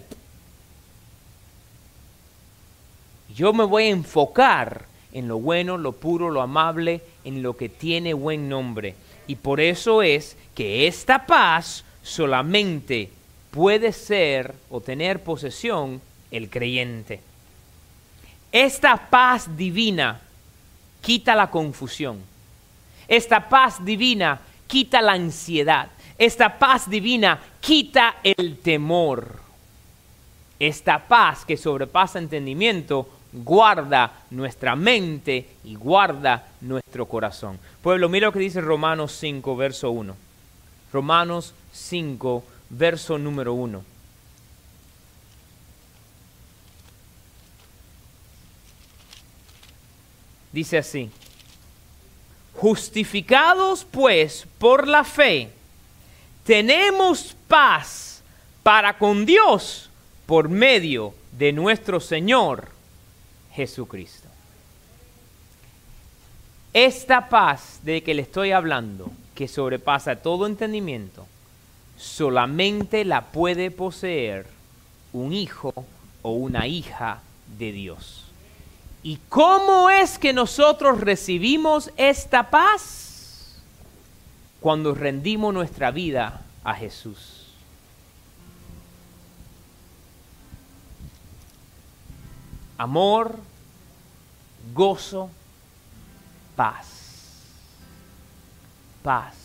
Yo 3.36 3.54
me 3.54 3.64
voy 3.64 3.84
a 3.84 3.90
enfocar 3.90 4.86
en 5.12 5.28
lo 5.28 5.40
bueno, 5.40 5.78
lo 5.78 5.94
puro, 5.94 6.30
lo 6.30 6.42
amable, 6.42 7.02
en 7.24 7.42
lo 7.42 7.58
que 7.58 7.70
tiene 7.70 8.14
buen 8.14 8.50
nombre. 8.50 8.96
Y 9.28 9.36
por 9.36 9.60
eso 9.60 10.02
es 10.02 10.38
que 10.56 10.88
esta 10.88 11.26
paz 11.26 11.84
solamente 12.04 13.10
puede 13.52 13.92
ser 13.92 14.56
o 14.70 14.82
tener 14.82 15.24
posesión 15.24 16.02
el 16.32 16.50
creyente. 16.50 17.22
Esta 18.52 19.10
paz 19.10 19.56
divina 19.58 20.22
quita 21.02 21.36
la 21.36 21.50
confusión. 21.50 22.20
Esta 23.08 23.50
paz 23.50 23.84
divina 23.84 24.42
quita 24.68 25.02
la 25.02 25.14
ansiedad. 25.14 25.90
Esta 26.20 26.60
paz 26.60 26.90
divina 26.90 27.40
quita 27.62 28.18
el 28.22 28.58
temor. 28.60 29.40
Esta 30.60 31.08
paz 31.08 31.46
que 31.46 31.56
sobrepasa 31.56 32.20
entendimiento 32.20 33.08
guarda 33.32 34.24
nuestra 34.32 34.76
mente 34.76 35.48
y 35.64 35.76
guarda 35.76 36.50
nuestro 36.60 37.06
corazón. 37.06 37.58
Pueblo, 37.82 38.10
mira 38.10 38.28
lo 38.28 38.34
que 38.34 38.40
dice 38.40 38.60
Romanos 38.60 39.14
5, 39.14 39.56
verso 39.56 39.92
1. 39.92 40.14
Romanos 40.92 41.54
5, 41.72 42.44
verso 42.70 43.18
número 43.18 43.54
1. 43.54 43.82
Dice 50.52 50.80
así, 50.80 51.12
justificados 52.56 53.86
pues 53.86 54.48
por 54.58 54.88
la 54.88 55.04
fe, 55.04 55.54
tenemos 56.50 57.36
paz 57.48 58.24
para 58.64 58.98
con 58.98 59.24
Dios 59.24 59.88
por 60.26 60.50
medio 60.50 61.14
de 61.38 61.54
nuestro 61.54 62.00
Señor 62.00 62.70
Jesucristo. 63.54 64.28
Esta 66.74 67.30
paz 67.30 67.82
de 67.84 68.02
que 68.02 68.16
le 68.16 68.24
estoy 68.24 68.52
hablando, 68.52 69.12
que 69.36 69.48
sobrepasa 69.48 70.16
todo 70.16 70.48
entendimiento, 70.48 71.28
solamente 72.00 73.06
la 73.06 73.26
puede 73.26 73.70
poseer 73.70 74.48
un 75.14 75.34
hijo 75.34 75.72
o 76.24 76.32
una 76.32 76.66
hija 76.66 77.22
de 77.60 77.72
Dios. 77.72 78.26
¿Y 79.04 79.20
cómo 79.30 79.92
es 79.92 80.18
que 80.18 80.34
nosotros 80.34 81.00
recibimos 81.00 81.92
esta 81.96 82.50
paz? 82.50 83.09
Cuando 84.60 84.94
rendimos 84.94 85.54
nuestra 85.54 85.92
vida 85.92 86.42
a 86.64 86.74
Jesús. 86.74 87.48
Amor, 92.78 93.38
gozo, 94.74 95.30
paz. 96.56 97.44
Paz. 99.04 99.36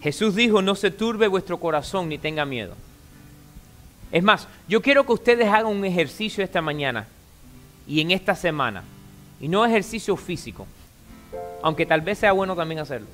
Jesús 0.00 0.36
dijo, 0.36 0.62
no 0.62 0.76
se 0.76 0.92
turbe 0.92 1.26
vuestro 1.26 1.58
corazón 1.58 2.08
ni 2.08 2.18
tenga 2.18 2.44
miedo. 2.44 2.74
Es 4.12 4.22
más, 4.22 4.46
yo 4.68 4.80
quiero 4.80 5.04
que 5.04 5.12
ustedes 5.12 5.48
hagan 5.48 5.66
un 5.66 5.84
ejercicio 5.84 6.44
esta 6.44 6.62
mañana 6.62 7.08
y 7.86 8.00
en 8.00 8.10
esta 8.10 8.34
semana. 8.34 8.82
Y 9.40 9.48
no 9.48 9.64
ejercicio 9.64 10.16
físico, 10.16 10.66
aunque 11.62 11.86
tal 11.86 12.00
vez 12.00 12.18
sea 12.18 12.32
bueno 12.32 12.56
también 12.56 12.80
hacerlo. 12.80 13.06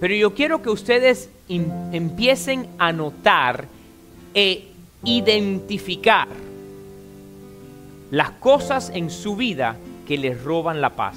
Pero 0.00 0.14
yo 0.14 0.34
quiero 0.34 0.62
que 0.62 0.70
ustedes 0.70 1.28
empiecen 1.48 2.68
a 2.78 2.92
notar 2.92 3.66
e 4.32 4.68
identificar 5.04 6.28
las 8.10 8.30
cosas 8.32 8.90
en 8.94 9.10
su 9.10 9.36
vida 9.36 9.76
que 10.06 10.16
les 10.16 10.42
roban 10.42 10.80
la 10.80 10.90
paz. 10.90 11.16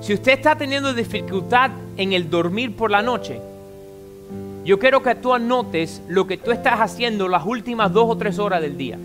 Si 0.00 0.12
usted 0.12 0.32
está 0.32 0.56
teniendo 0.56 0.94
dificultad 0.94 1.70
en 1.96 2.12
el 2.12 2.30
dormir 2.30 2.76
por 2.76 2.90
la 2.90 3.02
noche, 3.02 3.40
yo 4.64 4.78
quiero 4.78 5.02
que 5.02 5.14
tú 5.14 5.34
anotes 5.34 6.02
lo 6.08 6.26
que 6.26 6.38
tú 6.38 6.50
estás 6.50 6.80
haciendo 6.80 7.28
las 7.28 7.44
últimas 7.44 7.92
dos 7.92 8.06
o 8.08 8.16
tres 8.16 8.38
horas 8.38 8.62
del 8.62 8.76
día. 8.76 8.98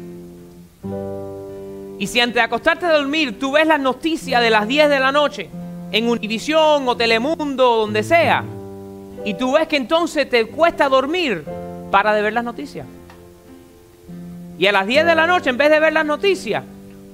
Y 2.00 2.08
si 2.08 2.20
antes 2.22 2.36
de 2.36 2.42
acostarte 2.42 2.86
a 2.86 2.94
dormir 2.94 3.38
tú 3.38 3.52
ves 3.52 3.68
las 3.68 3.80
noticias 3.80 4.42
de 4.42 4.50
las 4.50 4.68
10 4.68 4.90
de 4.90 5.00
la 5.00 5.12
noche 5.12 5.50
en 5.92 6.08
Univisión 6.08 6.88
o 6.88 6.96
Telemundo 6.96 7.72
o 7.72 7.78
donde 7.82 8.04
sea, 8.04 8.44
y 9.26 9.34
tú 9.34 9.54
ves 9.54 9.68
que 9.68 9.76
entonces 9.76 10.30
te 10.30 10.46
cuesta 10.46 10.88
dormir, 10.88 11.44
para 11.92 12.14
de 12.14 12.22
ver 12.22 12.34
las 12.34 12.44
noticias. 12.44 12.88
Y 14.58 14.68
a 14.68 14.72
las 14.72 14.88
10 14.88 15.06
de 15.06 15.16
la 15.16 15.28
noche, 15.28 15.50
en 15.50 15.58
vez 15.58 15.70
de 15.70 15.80
ver 15.80 15.94
las 15.94 16.06
noticias, 16.06 16.64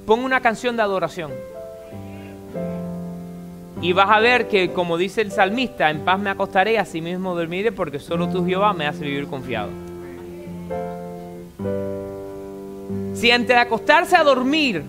pon 0.06 0.24
una 0.24 0.42
canción 0.42 0.76
de 0.76 0.84
adoración. 0.84 1.32
Y 3.86 3.94
vas 3.94 4.10
a 4.10 4.20
ver 4.20 4.48
que, 4.48 4.72
como 4.74 4.98
dice 4.98 5.22
el 5.22 5.32
salmista, 5.32 5.92
en 5.92 6.00
paz 6.00 6.20
me 6.20 6.32
acostaré, 6.32 6.80
así 6.80 7.02
mismo 7.02 7.36
dormiré, 7.36 7.72
porque 7.72 8.00
solo 8.00 8.28
tú, 8.28 8.44
Jehová, 8.44 8.74
me 8.74 8.88
hace 8.88 9.06
vivir 9.06 9.28
confiado. 9.28 9.70
Si 13.14 13.30
de 13.30 13.56
acostarse 13.56 14.16
a 14.16 14.24
dormir, 14.24 14.84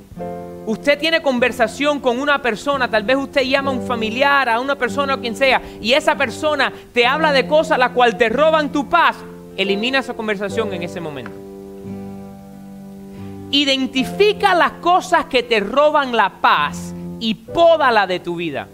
usted 0.65 0.99
tiene 0.99 1.21
conversación 1.21 2.01
con 2.01 2.19
una 2.19 2.41
persona, 2.41 2.89
tal 2.89 3.03
vez 3.03 3.19
usted 3.19 3.43
llama 3.43 3.71
a 3.71 3.75
un 3.75 3.87
familiar, 3.87 4.49
a 4.49 4.61
una 4.61 4.77
persona 4.77 5.17
o 5.17 5.21
quien 5.21 5.37
sea, 5.37 5.61
y 5.79 5.93
esa 5.93 6.15
persona 6.15 6.73
te 6.95 7.05
habla 7.05 7.33
de 7.33 7.47
cosas 7.47 7.79
las 7.79 7.91
cuales 7.91 8.17
te 8.17 8.31
roban 8.31 8.73
tu 8.73 8.89
paz, 8.89 9.17
elimina 9.59 9.99
esa 9.99 10.15
conversación 10.15 10.73
en 10.73 10.83
ese 10.83 11.03
momento. 11.03 11.33
Identifica 13.51 14.55
las 14.55 14.73
cosas 14.81 15.27
que 15.27 15.43
te 15.43 15.61
roban 15.61 16.17
la 16.17 16.31
paz 16.41 16.95
y 17.21 17.35
pódala 17.35 18.07
de 18.07 18.21
tu 18.21 18.37
vida. 18.37 18.69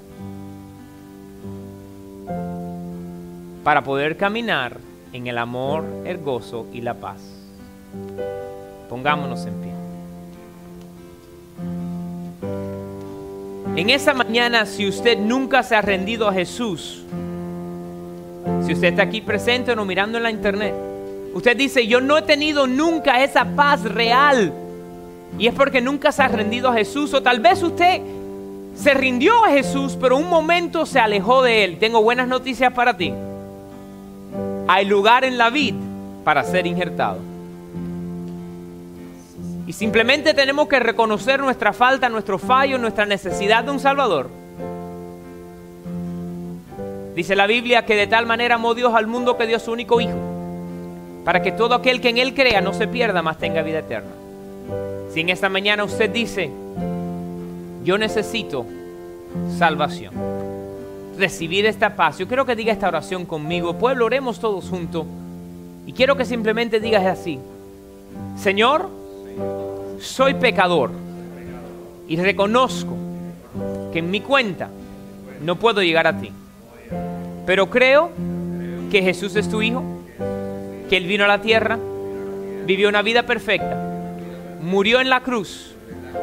Para 3.64 3.82
poder 3.82 4.16
caminar 4.16 4.78
en 5.12 5.26
el 5.26 5.38
amor, 5.38 5.84
el 6.04 6.18
gozo 6.18 6.66
y 6.72 6.80
la 6.80 6.94
paz. 6.94 7.20
Pongámonos 8.88 9.46
en 9.46 9.54
pie. 9.54 9.72
En 13.76 13.90
esa 13.90 14.12
mañana, 14.12 14.66
si 14.66 14.86
usted 14.86 15.18
nunca 15.18 15.62
se 15.62 15.76
ha 15.76 15.82
rendido 15.82 16.28
a 16.28 16.32
Jesús, 16.32 17.04
si 18.66 18.72
usted 18.72 18.88
está 18.88 19.02
aquí 19.02 19.20
presente 19.20 19.72
o 19.72 19.76
no 19.76 19.84
mirando 19.84 20.18
en 20.18 20.24
la 20.24 20.30
internet, 20.30 20.74
usted 21.32 21.56
dice, 21.56 21.86
yo 21.86 22.00
no 22.00 22.18
he 22.18 22.22
tenido 22.22 22.66
nunca 22.66 23.22
esa 23.22 23.44
paz 23.44 23.82
real. 23.82 24.52
Y 25.38 25.46
es 25.46 25.54
porque 25.54 25.80
nunca 25.80 26.12
se 26.12 26.22
ha 26.22 26.28
rendido 26.28 26.68
a 26.68 26.74
Jesús. 26.74 27.14
O 27.14 27.22
tal 27.22 27.40
vez 27.40 27.62
usted 27.62 28.02
se 28.74 28.92
rindió 28.92 29.42
a 29.44 29.48
Jesús, 29.48 29.96
pero 29.98 30.18
un 30.18 30.28
momento 30.28 30.84
se 30.84 30.98
alejó 30.98 31.42
de 31.42 31.64
Él. 31.64 31.78
Tengo 31.78 32.02
buenas 32.02 32.28
noticias 32.28 32.72
para 32.74 32.96
ti 32.96 33.14
hay 34.68 34.84
lugar 34.84 35.24
en 35.24 35.38
la 35.38 35.50
vid 35.50 35.74
para 36.24 36.44
ser 36.44 36.66
injertado. 36.66 37.18
Y 39.66 39.72
simplemente 39.72 40.34
tenemos 40.34 40.68
que 40.68 40.80
reconocer 40.80 41.40
nuestra 41.40 41.72
falta, 41.72 42.08
nuestro 42.08 42.38
fallo, 42.38 42.78
nuestra 42.78 43.06
necesidad 43.06 43.64
de 43.64 43.70
un 43.70 43.80
Salvador. 43.80 44.28
Dice 47.14 47.36
la 47.36 47.46
Biblia 47.46 47.84
que 47.84 47.94
de 47.94 48.06
tal 48.06 48.26
manera 48.26 48.56
amó 48.56 48.74
Dios 48.74 48.94
al 48.94 49.06
mundo 49.06 49.36
que 49.36 49.46
dio 49.46 49.58
su 49.58 49.72
único 49.72 50.00
Hijo, 50.00 50.18
para 51.24 51.42
que 51.42 51.52
todo 51.52 51.74
aquel 51.74 52.00
que 52.00 52.08
en 52.08 52.18
Él 52.18 52.34
crea 52.34 52.60
no 52.60 52.72
se 52.72 52.88
pierda, 52.88 53.22
más 53.22 53.38
tenga 53.38 53.62
vida 53.62 53.80
eterna. 53.80 54.10
Si 55.12 55.20
en 55.20 55.28
esta 55.28 55.48
mañana 55.48 55.84
usted 55.84 56.10
dice, 56.10 56.50
yo 57.84 57.98
necesito 57.98 58.66
salvación 59.58 60.41
recibir 61.18 61.66
esta 61.66 61.96
paz. 61.96 62.18
Yo 62.18 62.26
quiero 62.26 62.44
que 62.44 62.56
diga 62.56 62.72
esta 62.72 62.88
oración 62.88 63.24
conmigo. 63.24 63.78
Pueblo, 63.78 64.06
oremos 64.06 64.40
todos 64.40 64.68
juntos. 64.68 65.06
Y 65.86 65.92
quiero 65.92 66.16
que 66.16 66.24
simplemente 66.24 66.80
digas 66.80 67.04
así. 67.06 67.38
Señor, 68.36 68.88
soy 70.00 70.34
pecador 70.34 70.90
y 72.08 72.16
reconozco 72.16 72.96
que 73.92 73.98
en 73.98 74.10
mi 74.10 74.20
cuenta 74.20 74.68
no 75.42 75.56
puedo 75.56 75.82
llegar 75.82 76.06
a 76.06 76.18
ti. 76.18 76.30
Pero 77.46 77.68
creo 77.70 78.10
que 78.90 79.02
Jesús 79.02 79.34
es 79.36 79.48
tu 79.48 79.62
Hijo, 79.62 79.82
que 80.88 80.96
Él 80.96 81.06
vino 81.06 81.24
a 81.24 81.28
la 81.28 81.40
tierra, 81.40 81.78
vivió 82.66 82.88
una 82.88 83.02
vida 83.02 83.24
perfecta, 83.24 83.76
murió 84.60 85.00
en 85.00 85.10
la 85.10 85.20
cruz 85.20 85.74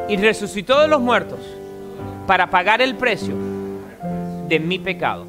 y 0.08 0.16
resucitó 0.16 0.80
de 0.80 0.88
los 0.88 1.00
muertos 1.00 1.40
para 2.26 2.48
pagar 2.48 2.80
el 2.80 2.94
precio 2.94 3.49
de 4.50 4.58
mi 4.58 4.78
pecado. 4.80 5.26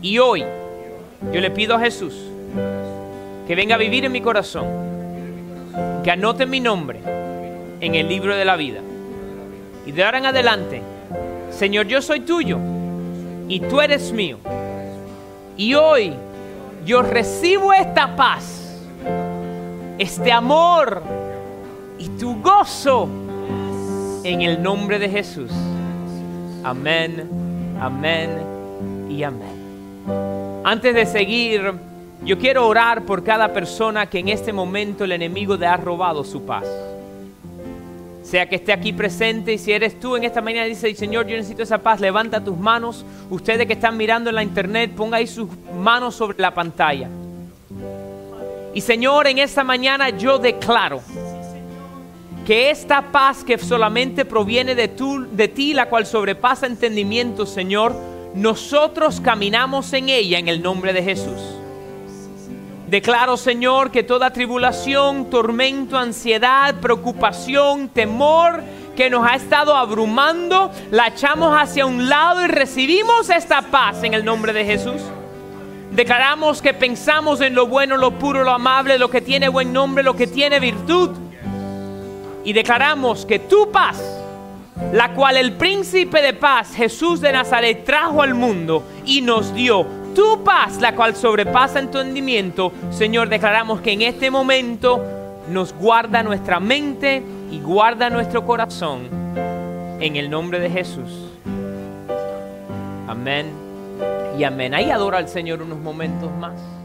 Y 0.00 0.18
hoy 0.18 0.44
yo 1.32 1.40
le 1.40 1.50
pido 1.50 1.74
a 1.74 1.80
Jesús 1.80 2.14
que 3.46 3.54
venga 3.56 3.74
a 3.74 3.78
vivir 3.78 4.04
en 4.04 4.12
mi 4.12 4.20
corazón, 4.20 4.66
que 6.04 6.10
anote 6.12 6.46
mi 6.46 6.60
nombre 6.60 7.00
en 7.80 7.94
el 7.94 8.08
libro 8.08 8.36
de 8.36 8.44
la 8.44 8.56
vida. 8.56 8.80
Y 9.84 9.92
de 9.92 10.04
ahora 10.04 10.18
en 10.18 10.26
adelante, 10.26 10.80
Señor, 11.50 11.88
yo 11.88 12.00
soy 12.00 12.20
tuyo 12.20 12.58
y 13.48 13.58
tú 13.60 13.80
eres 13.80 14.12
mío. 14.12 14.38
Y 15.56 15.74
hoy 15.74 16.14
yo 16.86 17.02
recibo 17.02 17.72
esta 17.72 18.14
paz, 18.14 18.80
este 19.98 20.30
amor 20.30 21.02
y 21.98 22.08
tu 22.10 22.40
gozo 22.40 23.08
en 24.22 24.42
el 24.42 24.62
nombre 24.62 25.00
de 25.00 25.08
Jesús. 25.08 25.50
Amén, 26.62 27.39
amén 27.80 29.08
y 29.08 29.22
amén. 29.22 30.62
Antes 30.64 30.94
de 30.94 31.06
seguir, 31.06 31.72
yo 32.22 32.38
quiero 32.38 32.66
orar 32.66 33.02
por 33.02 33.24
cada 33.24 33.52
persona 33.52 34.06
que 34.06 34.18
en 34.18 34.28
este 34.28 34.52
momento 34.52 35.04
el 35.04 35.12
enemigo 35.12 35.56
le 35.56 35.66
ha 35.66 35.76
robado 35.76 36.22
su 36.22 36.44
paz. 36.44 36.66
Sea 38.22 38.48
que 38.48 38.56
esté 38.56 38.72
aquí 38.72 38.92
presente 38.92 39.54
y 39.54 39.58
si 39.58 39.72
eres 39.72 39.98
tú 39.98 40.16
en 40.16 40.24
esta 40.24 40.40
mañana 40.40 40.66
dice, 40.66 40.94
Señor, 40.94 41.26
yo 41.26 41.36
necesito 41.36 41.62
esa 41.62 41.78
paz, 41.78 42.00
levanta 42.00 42.44
tus 42.44 42.56
manos. 42.56 43.04
Ustedes 43.30 43.66
que 43.66 43.72
están 43.72 43.96
mirando 43.96 44.28
en 44.28 44.36
la 44.36 44.42
internet, 44.42 44.92
ponga 44.94 45.16
ahí 45.16 45.26
sus 45.26 45.48
manos 45.74 46.14
sobre 46.14 46.38
la 46.38 46.52
pantalla. 46.52 47.08
Y 48.74 48.80
Señor, 48.82 49.26
en 49.26 49.38
esta 49.38 49.64
mañana 49.64 50.10
yo 50.10 50.38
declaro 50.38 51.00
que 52.50 52.68
esta 52.68 53.12
paz 53.12 53.44
que 53.44 53.58
solamente 53.58 54.24
proviene 54.24 54.74
de, 54.74 54.88
tu, 54.88 55.24
de 55.30 55.46
ti, 55.46 55.72
la 55.72 55.88
cual 55.88 56.04
sobrepasa 56.04 56.66
entendimiento, 56.66 57.46
Señor, 57.46 57.94
nosotros 58.34 59.20
caminamos 59.20 59.92
en 59.92 60.08
ella 60.08 60.36
en 60.40 60.48
el 60.48 60.60
nombre 60.60 60.92
de 60.92 61.00
Jesús. 61.00 61.40
Declaro, 62.88 63.36
Señor, 63.36 63.92
que 63.92 64.02
toda 64.02 64.32
tribulación, 64.32 65.30
tormento, 65.30 65.96
ansiedad, 65.96 66.74
preocupación, 66.80 67.88
temor 67.88 68.64
que 68.96 69.08
nos 69.10 69.24
ha 69.24 69.36
estado 69.36 69.76
abrumando, 69.76 70.72
la 70.90 71.06
echamos 71.06 71.56
hacia 71.56 71.86
un 71.86 72.08
lado 72.08 72.44
y 72.44 72.48
recibimos 72.48 73.30
esta 73.30 73.62
paz 73.62 74.02
en 74.02 74.12
el 74.12 74.24
nombre 74.24 74.52
de 74.52 74.64
Jesús. 74.64 75.00
Declaramos 75.92 76.60
que 76.60 76.74
pensamos 76.74 77.42
en 77.42 77.54
lo 77.54 77.68
bueno, 77.68 77.96
lo 77.96 78.18
puro, 78.18 78.42
lo 78.42 78.50
amable, 78.50 78.98
lo 78.98 79.08
que 79.08 79.20
tiene 79.20 79.48
buen 79.48 79.72
nombre, 79.72 80.02
lo 80.02 80.16
que 80.16 80.26
tiene 80.26 80.58
virtud. 80.58 81.29
Y 82.44 82.52
declaramos 82.52 83.26
que 83.26 83.38
tu 83.38 83.70
paz, 83.70 84.02
la 84.92 85.12
cual 85.12 85.36
el 85.36 85.52
príncipe 85.52 86.22
de 86.22 86.32
paz, 86.32 86.74
Jesús 86.74 87.20
de 87.20 87.32
Nazaret, 87.32 87.84
trajo 87.84 88.22
al 88.22 88.34
mundo 88.34 88.82
y 89.04 89.20
nos 89.20 89.54
dio 89.54 89.86
tu 90.14 90.42
paz, 90.42 90.80
la 90.80 90.94
cual 90.94 91.14
sobrepasa 91.14 91.78
entendimiento, 91.78 92.72
Señor, 92.90 93.28
declaramos 93.28 93.80
que 93.80 93.92
en 93.92 94.02
este 94.02 94.30
momento 94.30 95.02
nos 95.48 95.72
guarda 95.74 96.22
nuestra 96.22 96.60
mente 96.60 97.22
y 97.50 97.60
guarda 97.60 98.10
nuestro 98.10 98.44
corazón. 98.44 99.08
En 100.00 100.16
el 100.16 100.30
nombre 100.30 100.60
de 100.60 100.70
Jesús. 100.70 101.28
Amén 103.06 103.46
y 104.38 104.44
amén. 104.44 104.74
Ahí 104.74 104.90
adora 104.90 105.18
al 105.18 105.28
Señor 105.28 105.60
unos 105.62 105.78
momentos 105.78 106.30
más. 106.32 106.79